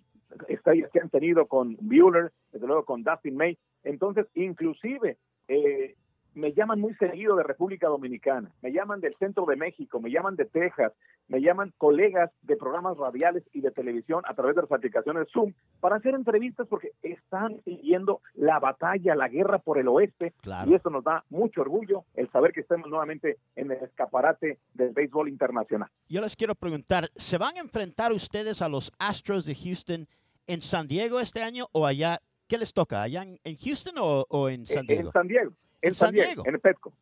estrellas 0.47 0.89
que 0.93 1.01
han 1.01 1.09
tenido 1.09 1.47
con 1.47 1.75
Bueller, 1.81 2.31
desde 2.53 2.67
luego 2.67 2.85
con 2.85 3.03
Dustin 3.03 3.35
May. 3.35 3.57
Entonces, 3.83 4.25
inclusive, 4.35 5.17
eh, 5.49 5.95
me 6.35 6.51
llaman 6.51 6.79
muy 6.79 6.93
seguido 6.95 7.35
de 7.35 7.43
República 7.43 7.87
Dominicana, 7.87 8.51
me 8.61 8.71
llaman 8.71 8.99
del 8.99 9.15
centro 9.15 9.45
de 9.45 9.55
México, 9.55 9.99
me 9.99 10.11
llaman 10.11 10.35
de 10.35 10.45
Texas, 10.45 10.93
me 11.27 11.41
llaman 11.41 11.73
colegas 11.77 12.29
de 12.43 12.57
programas 12.57 12.97
radiales 12.97 13.43
y 13.53 13.61
de 13.61 13.71
televisión 13.71 14.21
a 14.27 14.33
través 14.35 14.55
de 14.55 14.63
las 14.63 14.71
aplicaciones 14.71 15.27
Zoom 15.31 15.53
para 15.79 15.95
hacer 15.95 16.13
entrevistas 16.13 16.67
porque 16.67 16.91
están 17.01 17.61
siguiendo 17.63 18.21
la 18.33 18.59
batalla, 18.59 19.15
la 19.15 19.29
guerra 19.29 19.59
por 19.59 19.79
el 19.79 19.87
oeste 19.87 20.33
y 20.67 20.73
esto 20.73 20.89
nos 20.89 21.03
da 21.03 21.23
mucho 21.29 21.61
orgullo 21.61 22.03
el 22.15 22.29
saber 22.29 22.51
que 22.51 22.61
estemos 22.61 22.89
nuevamente 22.89 23.37
en 23.55 23.71
el 23.71 23.77
escaparate 23.83 24.59
del 24.73 24.91
béisbol 24.91 25.29
internacional. 25.29 25.89
Yo 26.09 26.21
les 26.21 26.35
quiero 26.35 26.53
preguntar, 26.53 27.09
¿se 27.15 27.37
van 27.37 27.55
a 27.55 27.61
enfrentar 27.61 28.11
ustedes 28.11 28.61
a 28.61 28.67
los 28.67 28.91
Astros 28.99 29.45
de 29.45 29.55
Houston 29.55 30.07
en 30.47 30.61
San 30.61 30.87
Diego 30.87 31.21
este 31.21 31.41
año 31.41 31.67
o 31.71 31.85
allá? 31.85 32.19
¿Qué 32.47 32.57
les 32.57 32.73
toca? 32.73 33.01
¿Allá 33.01 33.23
en, 33.23 33.57
Houston 33.57 33.95
o 33.97 34.49
en 34.49 34.67
San 34.67 34.85
Diego? 34.85 35.07
En 35.07 35.11
San 35.11 35.27
Diego 35.27 35.53
en 35.87 35.93
San 35.93 36.13
Diego, 36.13 36.43
en 36.45 36.55
el 36.55 36.59
Petco. 36.59 36.93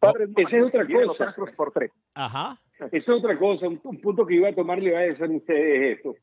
Oh, 0.00 0.12
esa 0.36 0.56
es 0.56 0.62
otra 0.62 0.86
cosa. 0.86 1.34
Por 1.56 1.72
tres. 1.72 1.90
Ajá. 2.14 2.60
Esa 2.78 2.96
es 2.96 3.08
otra 3.08 3.38
cosa. 3.38 3.68
Un, 3.68 3.78
punto 3.78 4.26
que 4.26 4.34
iba 4.34 4.48
a 4.48 4.54
tomar 4.54 4.78
le 4.78 4.90
iba 4.90 4.98
a 4.98 5.02
decir 5.02 5.24
a 5.24 5.30
ustedes 5.30 5.98
esto. 5.98 6.16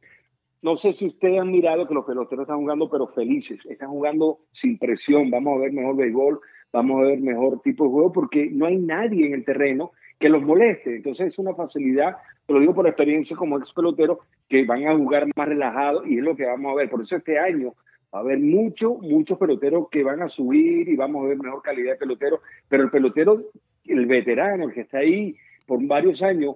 No 0.61 0.77
sé 0.77 0.93
si 0.93 1.07
ustedes 1.07 1.41
han 1.41 1.51
mirado 1.51 1.87
que 1.87 1.93
los 1.93 2.05
peloteros 2.05 2.43
están 2.43 2.59
jugando, 2.59 2.89
pero 2.89 3.07
felices. 3.07 3.59
Están 3.65 3.89
jugando 3.89 4.39
sin 4.53 4.77
presión. 4.77 5.29
Vamos 5.29 5.57
a 5.57 5.61
ver 5.61 5.73
mejor 5.73 5.97
béisbol, 5.97 6.39
vamos 6.71 7.01
a 7.01 7.03
ver 7.07 7.19
mejor 7.19 7.61
tipo 7.61 7.85
de 7.85 7.89
juego, 7.89 8.11
porque 8.13 8.49
no 8.51 8.65
hay 8.65 8.77
nadie 8.77 9.25
en 9.25 9.33
el 9.33 9.43
terreno 9.43 9.91
que 10.19 10.29
los 10.29 10.41
moleste. 10.41 10.95
Entonces 10.95 11.27
es 11.27 11.39
una 11.39 11.53
facilidad, 11.53 12.17
te 12.45 12.53
lo 12.53 12.59
digo 12.59 12.73
por 12.73 12.87
experiencia 12.87 13.35
como 13.35 13.57
ex 13.57 13.73
pelotero, 13.73 14.19
que 14.47 14.63
van 14.65 14.87
a 14.87 14.95
jugar 14.95 15.27
más 15.35 15.47
relajados 15.47 16.07
y 16.07 16.19
es 16.19 16.23
lo 16.23 16.35
que 16.35 16.45
vamos 16.45 16.71
a 16.71 16.75
ver. 16.75 16.89
Por 16.89 17.01
eso 17.01 17.17
este 17.17 17.39
año 17.39 17.73
Va 18.13 18.19
a 18.19 18.21
haber 18.21 18.39
muchos, 18.39 18.99
muchos 18.99 19.37
peloteros 19.37 19.89
que 19.89 20.03
van 20.03 20.21
a 20.21 20.29
subir 20.29 20.87
y 20.87 20.95
vamos 20.95 21.25
a 21.25 21.29
ver 21.29 21.37
mejor 21.37 21.61
calidad 21.63 21.93
de 21.93 21.97
pelotero, 21.97 22.41
pero 22.69 22.83
el 22.83 22.91
pelotero, 22.91 23.51
el 23.85 24.05
veterano, 24.05 24.65
el 24.65 24.73
que 24.73 24.81
está 24.81 24.99
ahí 24.99 25.35
por 25.65 25.83
varios 25.87 26.21
años, 26.21 26.55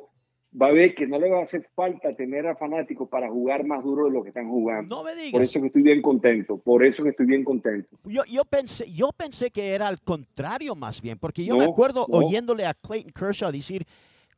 va 0.60 0.68
a 0.68 0.72
ver 0.72 0.96
que 0.96 1.08
no 1.08 1.20
le 1.20 1.30
va 1.30 1.40
a 1.40 1.44
hacer 1.44 1.68
falta 1.76 2.16
tener 2.16 2.48
a 2.48 2.56
fanáticos 2.56 3.10
para 3.10 3.30
jugar 3.30 3.66
más 3.66 3.84
duro 3.84 4.06
de 4.06 4.12
lo 4.12 4.24
que 4.24 4.30
están 4.30 4.50
jugando. 4.50 4.98
No 4.98 5.04
me 5.04 5.16
digas. 5.16 5.32
Por 5.32 5.44
eso 5.44 5.62
que 5.62 5.68
estoy 5.68 5.82
bien 5.82 6.02
contento, 6.02 6.58
por 6.58 6.86
eso 6.86 7.04
que 7.04 7.10
estoy 7.10 7.26
bien 7.26 7.44
contento. 7.44 7.98
Yo, 8.06 8.24
yo, 8.26 8.46
pensé, 8.46 8.90
yo 8.90 9.10
pensé 9.16 9.52
que 9.52 9.74
era 9.74 9.88
al 9.88 10.00
contrario 10.02 10.76
más 10.76 11.02
bien, 11.02 11.18
porque 11.18 11.44
yo 11.44 11.58
me 11.58 11.66
acuerdo 11.66 12.06
oyéndole 12.10 12.66
a 12.66 12.74
Clayton 12.74 13.12
Kershaw 13.12 13.52
decir 13.52 13.86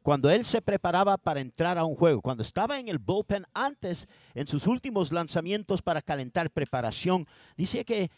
cuando 0.01 0.29
él 0.29 0.45
se 0.45 0.61
preparaba 0.61 1.17
para 1.17 1.41
entrar 1.41 1.77
a 1.77 1.83
un 1.83 1.95
juego, 1.95 2.21
cuando 2.21 2.43
estaba 2.43 2.79
en 2.79 2.87
el 2.87 2.99
bullpen 2.99 3.45
antes, 3.53 4.07
en 4.33 4.47
sus 4.47 4.65
últimos 4.65 5.11
lanzamientos 5.11 5.81
para 5.81 6.01
calentar 6.01 6.49
preparación, 6.51 7.27
dice 7.57 7.83
que, 7.83 8.09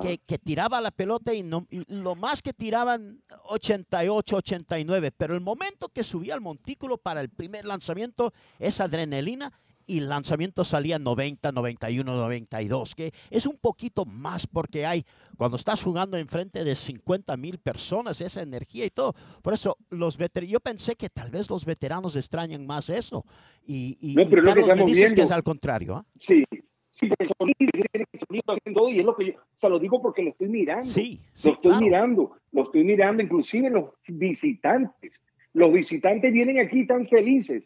que, 0.00 0.38
tiraba 0.38 0.80
la 0.80 0.90
pelota 0.90 1.32
y, 1.32 1.42
no, 1.42 1.66
lo 1.88 2.14
más 2.14 2.42
que 2.42 2.52
tiraban 2.52 3.22
88, 3.44 4.36
89, 4.36 5.12
pero 5.12 5.34
el 5.34 5.40
momento 5.40 5.88
que 5.88 6.04
subía 6.04 6.34
al 6.34 6.40
montículo 6.40 6.98
para 6.98 7.20
el 7.20 7.30
primer 7.30 7.64
lanzamiento, 7.64 8.32
esa 8.58 8.84
adrenalina 8.84 9.52
y 9.90 9.98
el 9.98 10.08
lanzamiento 10.08 10.64
salía 10.64 10.98
90, 11.00 11.50
91, 11.50 12.14
92, 12.14 12.94
que 12.94 13.12
es 13.28 13.46
un 13.46 13.56
poquito 13.56 14.04
más 14.04 14.46
porque 14.46 14.86
hay, 14.86 15.04
cuando 15.36 15.56
estás 15.56 15.82
jugando 15.82 16.16
enfrente 16.16 16.62
de 16.62 16.76
50 16.76 17.36
mil 17.36 17.58
personas, 17.58 18.20
esa 18.20 18.42
energía 18.42 18.86
y 18.86 18.90
todo. 18.90 19.14
Por 19.42 19.52
eso, 19.52 19.76
los 19.90 20.16
yo 20.46 20.60
pensé 20.60 20.94
que 20.94 21.08
tal 21.08 21.30
vez 21.30 21.50
los 21.50 21.64
veteranos 21.64 22.14
extrañan 22.14 22.66
más 22.66 22.88
eso. 22.88 23.24
Y, 23.66 23.98
y, 24.00 24.14
no, 24.14 24.28
pero 24.28 24.42
lo 24.42 24.54
que 24.54 24.74
me 24.76 24.84
dices 24.84 25.12
que 25.12 25.22
es 25.22 25.30
al 25.32 25.42
contrario. 25.42 25.96
¿ah? 25.96 26.06
Sí, 26.20 26.44
Sí, 26.92 27.08
el 27.18 27.28
sonido, 27.38 28.90
y 28.90 28.98
es 28.98 29.04
lo 29.04 29.14
que 29.14 29.26
yo, 29.26 29.32
o 29.34 29.58
sea, 29.58 29.70
lo 29.70 29.78
digo 29.78 30.02
porque 30.02 30.22
lo 30.22 30.30
estoy 30.30 30.48
mirando. 30.48 30.84
Sí, 30.84 31.20
lo 31.44 31.52
estoy 31.52 31.78
mirando, 31.78 32.36
lo 32.50 32.64
estoy 32.64 32.82
mirando, 32.82 33.22
inclusive 33.22 33.70
los 33.70 33.90
visitantes. 34.08 35.12
Los 35.52 35.72
visitantes 35.72 36.32
vienen 36.32 36.58
aquí 36.58 36.86
tan 36.86 37.06
felices 37.06 37.64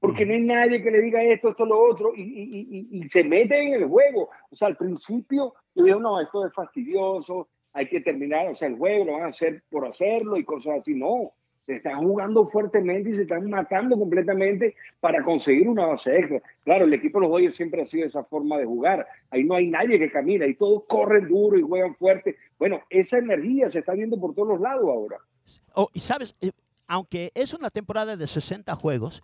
porque 0.00 0.24
no 0.24 0.32
hay 0.32 0.44
nadie 0.44 0.82
que 0.82 0.90
le 0.90 1.02
diga 1.02 1.22
esto, 1.22 1.50
esto, 1.50 1.66
lo 1.66 1.78
otro, 1.78 2.12
y, 2.16 2.22
y, 2.22 2.88
y, 2.90 3.08
se 3.10 3.22
mete 3.22 3.60
en 3.62 3.74
el 3.74 3.86
juego. 3.86 4.30
O 4.50 4.56
sea, 4.56 4.68
al 4.68 4.76
principio 4.76 5.54
yo 5.74 5.84
digo, 5.84 6.00
no, 6.00 6.20
esto 6.20 6.46
es 6.46 6.52
fastidioso, 6.54 7.48
hay 7.72 7.88
que 7.88 8.00
terminar, 8.00 8.48
o 8.48 8.56
sea, 8.56 8.68
el 8.68 8.76
juego 8.76 9.04
lo 9.04 9.12
van 9.12 9.24
a 9.24 9.28
hacer 9.28 9.62
por 9.70 9.86
hacerlo 9.86 10.36
y 10.36 10.44
cosas 10.44 10.80
así. 10.80 10.94
No, 10.94 11.32
se 11.66 11.76
están 11.76 12.02
jugando 12.02 12.48
fuertemente 12.48 13.10
y 13.10 13.14
se 13.14 13.22
están 13.22 13.48
matando 13.48 13.96
completamente 13.96 14.74
para 14.98 15.22
conseguir 15.22 15.68
una 15.68 15.86
base 15.86 16.18
extra. 16.18 16.42
Claro, 16.64 16.84
el 16.86 16.94
equipo 16.94 17.18
de 17.18 17.26
los 17.26 17.32
Dodgers 17.32 17.56
siempre 17.56 17.82
ha 17.82 17.86
sido 17.86 18.06
esa 18.06 18.24
forma 18.24 18.58
de 18.58 18.64
jugar. 18.64 19.06
Ahí 19.30 19.44
no 19.44 19.54
hay 19.54 19.68
nadie 19.68 19.98
que 19.98 20.10
camina, 20.10 20.46
y 20.46 20.54
todos 20.54 20.82
corren 20.88 21.28
duro 21.28 21.58
y 21.58 21.62
juegan 21.62 21.94
fuerte. 21.94 22.36
Bueno, 22.58 22.80
esa 22.90 23.18
energía 23.18 23.70
se 23.70 23.80
está 23.80 23.92
viendo 23.92 24.18
por 24.18 24.34
todos 24.34 24.48
los 24.48 24.60
lados 24.60 24.88
ahora. 24.88 25.18
Oh, 25.74 25.88
y 25.92 26.00
sabes, 26.00 26.34
eh, 26.40 26.50
aunque 26.88 27.30
es 27.34 27.54
una 27.54 27.70
temporada 27.70 28.16
de 28.16 28.26
60 28.26 28.74
juegos, 28.74 29.22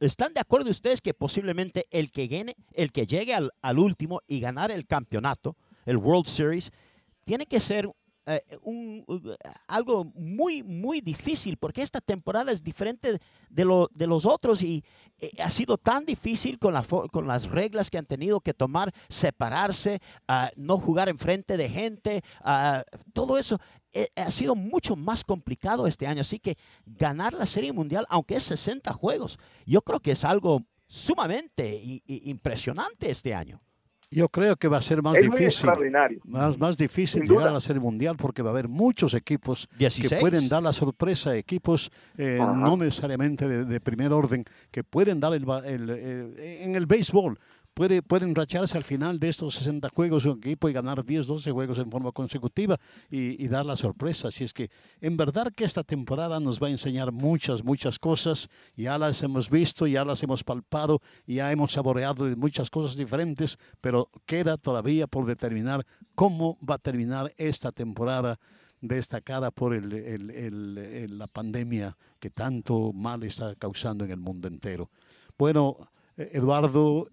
¿Están 0.00 0.32
de 0.32 0.40
acuerdo 0.40 0.70
ustedes 0.70 1.02
que 1.02 1.12
posiblemente 1.12 1.86
el 1.90 2.10
que 2.10 2.26
gane, 2.26 2.56
el 2.72 2.90
que 2.90 3.06
llegue 3.06 3.34
al, 3.34 3.78
último 3.78 4.22
y 4.26 4.40
ganar 4.40 4.70
el 4.70 4.86
campeonato, 4.86 5.56
el 5.84 5.98
World 5.98 6.26
Series, 6.26 6.72
tiene 7.24 7.44
que 7.44 7.60
ser 7.60 7.90
eh, 8.24 8.42
un, 8.62 9.04
algo 9.66 10.06
muy, 10.14 10.62
muy 10.62 11.02
difícil, 11.02 11.58
porque 11.58 11.82
esta 11.82 12.00
temporada 12.00 12.50
es 12.50 12.64
diferente 12.64 13.20
de, 13.50 13.64
lo, 13.64 13.90
de 13.92 14.06
los 14.06 14.24
otros 14.24 14.62
y 14.62 14.82
eh, 15.18 15.32
ha 15.38 15.50
sido 15.50 15.76
tan 15.76 16.06
difícil 16.06 16.58
con, 16.58 16.72
la, 16.72 16.82
con 16.82 17.26
las 17.26 17.50
reglas 17.50 17.90
que 17.90 17.98
han 17.98 18.06
tenido 18.06 18.40
que 18.40 18.54
tomar, 18.54 18.94
separarse, 19.10 20.00
uh, 20.30 20.48
no 20.56 20.78
jugar 20.78 21.10
enfrente 21.10 21.58
de 21.58 21.68
gente, 21.68 22.22
uh, 22.42 22.82
todo 23.12 23.36
eso. 23.36 23.60
Eh, 23.92 24.06
ha 24.16 24.30
sido 24.30 24.54
mucho 24.54 24.94
más 24.96 25.24
complicado 25.24 25.86
este 25.86 26.06
año. 26.06 26.20
Así 26.20 26.38
que 26.38 26.56
ganar 26.86 27.32
la 27.32 27.46
Serie 27.46 27.72
Mundial, 27.72 28.06
aunque 28.08 28.36
es 28.36 28.44
60 28.44 28.92
juegos, 28.92 29.38
yo 29.66 29.82
creo 29.82 30.00
que 30.00 30.12
es 30.12 30.24
algo 30.24 30.62
sumamente 30.86 32.02
impresionante 32.06 33.10
este 33.10 33.34
año. 33.34 33.60
Yo 34.12 34.28
creo 34.28 34.56
que 34.56 34.66
va 34.66 34.78
a 34.78 34.82
ser 34.82 35.02
más 35.02 35.14
difícil. 35.14 35.70
Más, 36.24 36.58
más 36.58 36.76
difícil 36.76 37.22
llegar 37.22 37.46
a 37.46 37.52
la 37.52 37.60
Serie 37.60 37.80
Mundial 37.80 38.16
porque 38.16 38.42
va 38.42 38.50
a 38.50 38.52
haber 38.52 38.66
muchos 38.66 39.14
equipos 39.14 39.68
que 39.78 40.16
pueden 40.18 40.48
dar 40.48 40.64
la 40.64 40.72
sorpresa, 40.72 41.36
equipos 41.36 41.92
eh, 42.18 42.38
no 42.40 42.76
necesariamente 42.76 43.46
de, 43.46 43.80
primer 43.80 44.12
orden, 44.12 44.44
que 44.72 44.82
pueden 44.82 45.20
dar 45.20 45.32
el, 45.32 45.48
en 45.68 46.74
el 46.74 46.86
béisbol 46.86 47.38
puede, 47.80 48.02
puede 48.02 48.26
enracharse 48.26 48.76
al 48.76 48.84
final 48.84 49.18
de 49.18 49.30
estos 49.30 49.54
60 49.54 49.88
juegos 49.88 50.26
un 50.26 50.36
equipo 50.36 50.68
y 50.68 50.74
ganar 50.74 51.02
10, 51.02 51.26
12 51.26 51.50
juegos 51.50 51.78
en 51.78 51.90
forma 51.90 52.12
consecutiva 52.12 52.78
y, 53.08 53.48
dar 53.48 53.64
la 53.64 53.74
sorpresa. 53.74 54.28
Así 54.28 54.44
es 54.44 54.52
que 54.52 54.70
en 55.00 55.16
verdad 55.16 55.50
que 55.56 55.64
esta 55.64 55.82
temporada 55.82 56.40
nos 56.40 56.62
va 56.62 56.66
a 56.66 56.70
enseñar 56.70 57.10
muchas, 57.10 57.64
muchas 57.64 57.98
cosas. 57.98 58.50
Ya 58.76 58.98
las 58.98 59.22
hemos 59.22 59.48
visto, 59.48 59.86
ya 59.86 60.04
las 60.04 60.22
hemos 60.22 60.44
palpado, 60.44 61.00
ya 61.26 61.50
hemos 61.52 61.72
saboreado 61.72 62.26
de 62.26 62.36
muchas 62.36 62.68
cosas 62.68 62.98
diferentes, 62.98 63.56
pero 63.80 64.10
queda 64.26 64.58
todavía 64.58 65.06
por 65.06 65.24
determinar 65.24 65.86
cómo 66.14 66.58
va 66.60 66.74
a 66.74 66.78
terminar 66.78 67.32
esta 67.38 67.72
temporada 67.72 68.38
destacada 68.82 69.50
por 69.50 69.72
el, 69.72 71.18
la 71.18 71.28
pandemia 71.28 71.96
que 72.18 72.28
tanto 72.28 72.92
mal 72.92 73.22
está 73.22 73.54
causando 73.54 74.04
en 74.04 74.10
el 74.10 74.20
mundo 74.20 74.48
entero. 74.48 74.90
Bueno, 75.38 75.78
Eduardo, 76.18 77.08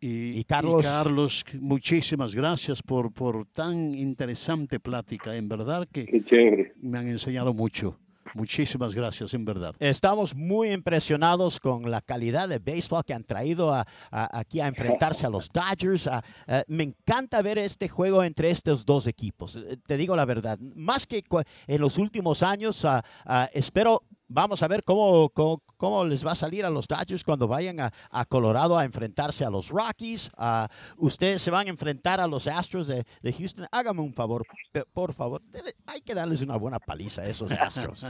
y, 0.00 0.44
Carlos. 0.44 1.44
muchísimas 1.60 2.34
gracias 2.34 2.82
por, 2.82 3.12
por 3.12 3.46
tan 3.46 3.94
interesante 3.94 4.80
plática. 4.80 5.36
En 5.36 5.48
verdad 5.48 5.86
que 5.90 6.72
me 6.80 6.98
han 6.98 7.08
enseñado 7.08 7.52
mucho. 7.52 7.98
Muchísimas 8.34 8.94
gracias, 8.94 9.34
en 9.34 9.44
verdad. 9.44 9.74
Estamos 9.80 10.34
muy 10.34 10.70
impresionados 10.70 11.58
con 11.58 11.90
la 11.90 12.00
calidad 12.00 12.48
de 12.48 12.58
béisbol 12.58 13.04
que 13.04 13.14
han 13.14 13.24
traído 13.24 13.74
aquí 14.10 14.60
a 14.60 14.68
enfrentarse 14.68 15.26
a 15.26 15.30
los 15.30 15.48
Dodgers. 15.48 16.08
me 16.68 16.84
encanta 16.84 17.42
ver 17.42 17.58
este 17.58 17.88
juego 17.88 18.22
entre 18.22 18.50
estos 18.50 18.86
dos 18.86 19.06
equipos. 19.06 19.56
Eh, 19.56 19.78
te 19.86 19.96
digo 19.96 20.14
la 20.14 20.24
verdad, 20.24 20.58
más 20.76 21.06
que 21.06 21.24
en 21.66 21.80
los 21.80 21.98
últimos 21.98 22.42
años, 22.42 22.86
espero 23.52 24.02
vamos 24.30 24.62
a 24.62 24.68
ver 24.68 24.84
cómo, 24.84 25.28
cómo, 25.30 25.62
les 26.06 26.26
va 26.26 26.32
a 26.32 26.34
salir 26.34 26.64
a 26.64 26.70
los 26.70 26.86
Dodgers 26.86 27.24
cuando 27.24 27.48
vayan 27.48 27.80
a, 27.80 28.24
Colorado 28.26 28.78
a 28.78 28.84
enfrentarse 28.84 29.44
a 29.44 29.50
los 29.50 29.70
Rockies. 29.70 30.30
ustedes 30.96 31.42
se 31.42 31.50
van 31.50 31.66
a 31.66 31.70
enfrentar 31.70 32.20
a 32.20 32.26
los 32.26 32.46
Astros 32.46 32.86
de, 32.86 33.04
Houston. 33.32 33.66
Hágame 33.72 34.00
un 34.00 34.12
favor, 34.12 34.44
por 34.92 35.14
favor. 35.14 35.42
hay 35.86 36.00
que 36.00 36.14
darles 36.14 36.42
una 36.42 36.56
buena 36.56 36.78
paliza 36.78 37.22
a 37.22 37.24
esos 37.24 37.50
Astros. 37.52 38.06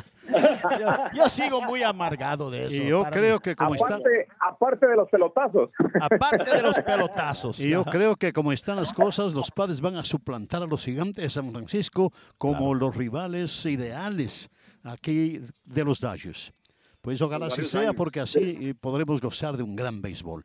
yo, 1.14 1.28
sigo 1.28 1.62
muy 1.62 1.82
amargado 1.82 2.50
de 2.50 2.66
eso. 2.66 2.76
Y 2.76 2.88
yo 2.88 3.04
creo 3.04 3.40
que 3.40 3.54
como 3.54 3.74
aparte, 3.74 4.28
Aparte 4.40 4.86
de 4.86 4.96
los 4.96 5.08
pelotazos. 5.08 5.70
Aparte 6.00 6.50
de 6.56 6.62
los 6.62 6.78
pelotazos. 6.84 7.60
Y 7.60 7.70
yo 7.70 7.84
creo 7.84 8.16
que 8.16 8.32
como 8.32 8.52
están 8.52 8.76
las 8.76 8.92
cosas, 8.92 9.34
los 9.34 9.50
padres 9.50 9.80
van 9.80 9.96
a 9.96 10.04
suplantar 10.04 10.62
a 10.62 10.66
los 10.66 10.84
gigantes 10.84 11.22
de 11.22 11.30
San 11.30 11.50
Francisco 11.50 12.12
como 12.38 12.74
los 12.74 12.96
rivales 12.96 13.64
ideales 13.66 14.50
aquí 14.82 15.40
de 15.64 15.84
los 15.84 16.00
Dodgers. 16.00 16.52
Pues 17.00 17.20
ojalá 17.22 17.46
así 17.46 17.64
sea, 17.64 17.92
porque 17.92 18.20
así 18.20 18.74
podremos 18.74 19.20
gozar 19.20 19.56
de 19.56 19.62
un 19.62 19.74
gran 19.74 20.02
béisbol. 20.02 20.44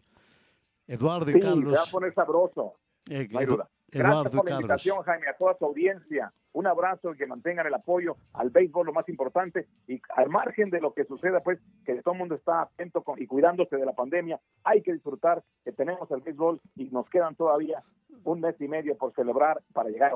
Eduardo 0.87 1.29
y 1.29 1.33
Sí, 1.33 1.39
Carlos. 1.39 1.71
se 1.71 1.77
va 1.77 1.83
a 1.83 1.91
poner 1.91 2.13
sabroso. 2.13 2.73
eh, 3.09 3.27
No 3.31 3.39
hay 3.39 3.45
duda. 3.45 3.69
Eduardo 3.91 4.23
Gracias 4.23 4.35
por 4.35 4.45
la 4.45 4.51
Carlos. 4.51 4.61
invitación, 4.61 5.03
Jaime, 5.03 5.27
a 5.27 5.37
toda 5.37 5.57
su 5.57 5.65
audiencia. 5.65 6.33
Un 6.53 6.67
abrazo 6.67 7.13
y 7.13 7.17
que 7.17 7.25
mantengan 7.27 7.67
el 7.67 7.73
apoyo 7.73 8.15
al 8.33 8.49
béisbol, 8.49 8.87
lo 8.87 8.93
más 8.93 9.07
importante. 9.09 9.67
Y 9.87 10.01
al 10.15 10.29
margen 10.29 10.69
de 10.69 10.79
lo 10.81 10.93
que 10.93 11.03
suceda, 11.05 11.41
pues, 11.41 11.59
que 11.85 12.01
todo 12.01 12.13
el 12.13 12.19
mundo 12.19 12.35
está 12.35 12.61
atento 12.63 13.03
con- 13.03 13.21
y 13.21 13.27
cuidándose 13.27 13.75
de 13.75 13.85
la 13.85 13.93
pandemia, 13.93 14.39
hay 14.63 14.81
que 14.81 14.93
disfrutar 14.93 15.43
que 15.63 15.71
tenemos 15.73 16.09
el 16.11 16.21
béisbol 16.21 16.61
y 16.75 16.85
nos 16.85 17.09
quedan 17.09 17.35
todavía 17.35 17.83
un 18.23 18.39
mes 18.41 18.55
y 18.59 18.67
medio 18.67 18.95
por 18.97 19.13
celebrar 19.13 19.61
para 19.73 19.89
llegar. 19.89 20.13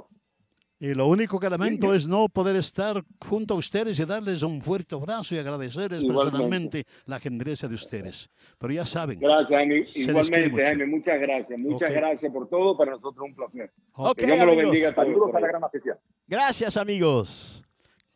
Y 0.81 0.93
lo 0.93 1.07
único 1.07 1.39
que 1.41 1.49
lamento 1.49 1.93
es 1.93 2.07
no 2.07 2.29
poder 2.29 2.55
estar 2.55 3.03
junto 3.19 3.53
a 3.53 3.57
ustedes 3.57 3.99
y 3.99 4.05
darles 4.05 4.43
un 4.43 4.61
fuerte 4.61 4.95
abrazo 4.95 5.35
y 5.35 5.37
agradecerles 5.37 6.01
Igualmente. 6.03 6.31
personalmente 6.31 6.85
la 7.05 7.19
gentileza 7.19 7.67
de 7.67 7.75
ustedes. 7.75 8.29
Pero 8.57 8.73
ya 8.73 8.85
saben. 8.85 9.19
Gracias, 9.19 9.95
Igualmente. 9.97 10.63
Jaime, 10.63 10.85
muchas 10.85 11.19
gracias. 11.19 11.59
Muchas 11.59 11.89
Ok. 11.89 11.95
gracias 11.97 12.31
por 12.31 12.47
todo. 12.47 12.77
Para 12.77 12.91
nosotros 12.91 13.25
un 13.27 13.35
placer. 13.35 13.73
Ok, 13.93 14.17
Que 14.19 14.25
Dios 14.25 14.37
me 14.39 14.45
lo 14.45 14.51
amigos. 14.53 14.71
bendiga. 14.71 14.95
Saludos 14.95 15.35
a 15.35 15.39
la 15.41 15.47
gran 15.47 15.63
afición. 15.65 15.97
Gracias, 16.27 16.77
amigos. 16.77 17.61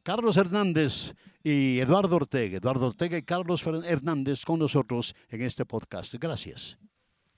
Carlos 0.02 0.38
Hernández 0.38 1.16
y 1.44 1.80
Eduardo 1.80 2.16
Ortega. 2.16 2.58
Eduardo 2.60 2.88
Ortega 2.88 3.18
y 3.18 3.24
Carlos 3.24 3.62
Hernández 3.68 4.46
con 4.46 4.60
nosotros 4.60 5.14
en 5.30 5.42
este 5.42 5.66
podcast. 5.66 6.14
Gracias. 6.16 6.78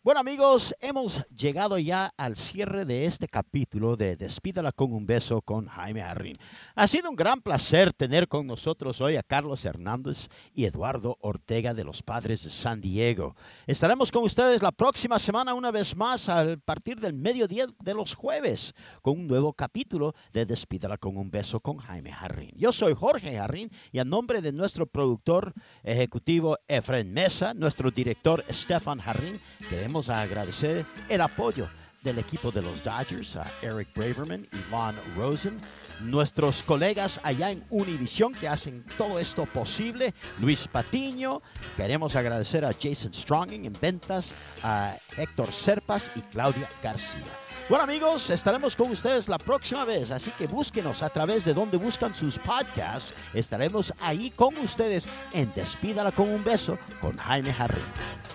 Bueno 0.05 0.19
amigos, 0.19 0.75
hemos 0.81 1.25
llegado 1.35 1.79
ya 1.79 2.13
al 2.15 2.35
cierre 2.35 2.85
de 2.85 3.05
este 3.05 3.27
capítulo 3.27 3.95
de 3.95 4.15
Despídala 4.15 4.71
con 4.71 4.93
un 4.93 5.07
beso 5.07 5.41
con 5.41 5.65
Jaime 5.65 6.03
Jarrín. 6.03 6.35
Ha 6.75 6.87
sido 6.87 7.09
un 7.09 7.15
gran 7.15 7.41
placer 7.41 7.91
tener 7.91 8.27
con 8.27 8.45
nosotros 8.45 9.01
hoy 9.01 9.15
a 9.15 9.23
Carlos 9.23 9.65
Hernández 9.65 10.29
y 10.53 10.65
Eduardo 10.65 11.17
Ortega 11.21 11.73
de 11.73 11.83
los 11.83 12.03
Padres 12.03 12.43
de 12.43 12.51
San 12.51 12.81
Diego. 12.81 13.35
Estaremos 13.65 14.11
con 14.11 14.23
ustedes 14.23 14.61
la 14.61 14.71
próxima 14.71 15.17
semana 15.17 15.55
una 15.55 15.71
vez 15.71 15.95
más 15.95 16.29
a 16.29 16.55
partir 16.63 16.99
del 16.99 17.13
mediodía 17.13 17.65
de 17.83 17.93
los 17.95 18.13
jueves 18.13 18.75
con 19.01 19.17
un 19.21 19.27
nuevo 19.27 19.53
capítulo 19.53 20.13
de 20.31 20.45
Despídala 20.45 20.99
con 20.99 21.17
un 21.17 21.31
beso 21.31 21.59
con 21.61 21.77
Jaime 21.77 22.11
Jarrín. 22.11 22.51
Yo 22.55 22.71
soy 22.71 22.93
Jorge 22.93 23.37
Jarrín 23.37 23.71
y 23.91 23.97
a 23.97 24.05
nombre 24.05 24.43
de 24.43 24.51
nuestro 24.51 24.85
productor 24.85 25.55
ejecutivo 25.81 26.59
Efren 26.67 27.11
Mesa, 27.11 27.55
nuestro 27.55 27.89
director 27.89 28.45
Stefan 28.51 28.99
Jarrín, 28.99 29.41
queremos 29.67 29.94
agradecer 29.95 30.85
el 31.07 31.21
apoyo 31.21 31.69
del 32.03 32.19
equipo 32.19 32.51
de 32.51 32.61
los 32.61 32.83
Dodgers, 32.83 33.37
a 33.37 33.49
Eric 33.61 33.87
Braverman 33.95 34.45
y 34.51 34.69
Von 34.69 34.95
Rosen, 35.15 35.57
nuestros 36.01 36.61
colegas 36.63 37.19
allá 37.23 37.49
en 37.49 37.63
Univision 37.69 38.33
que 38.33 38.47
hacen 38.47 38.83
todo 38.97 39.17
esto 39.19 39.45
posible, 39.45 40.13
Luis 40.39 40.67
Patiño, 40.67 41.41
queremos 41.77 42.15
agradecer 42.15 42.65
a 42.65 42.73
Jason 42.73 43.13
Stronging 43.13 43.65
en 43.65 43.73
ventas, 43.79 44.33
a 44.63 44.97
Héctor 45.17 45.53
Serpas 45.53 46.11
y 46.15 46.21
Claudia 46.21 46.67
García. 46.83 47.23
Bueno 47.69 47.85
amigos, 47.85 48.29
estaremos 48.29 48.75
con 48.75 48.91
ustedes 48.91 49.27
la 49.27 49.39
próxima 49.39 49.85
vez, 49.85 50.11
así 50.11 50.29
que 50.37 50.45
búsquenos 50.45 51.01
a 51.01 51.09
través 51.09 51.43
de 51.45 51.55
donde 51.55 51.77
buscan 51.77 52.13
sus 52.13 52.37
podcasts. 52.37 53.15
Estaremos 53.33 53.91
ahí 53.99 54.29
con 54.29 54.55
ustedes 54.57 55.07
en 55.33 55.51
Despídala 55.55 56.11
con 56.11 56.29
un 56.29 56.43
beso 56.43 56.77
con 57.01 57.17
Jaime 57.17 57.51
Jarrín. 57.51 58.34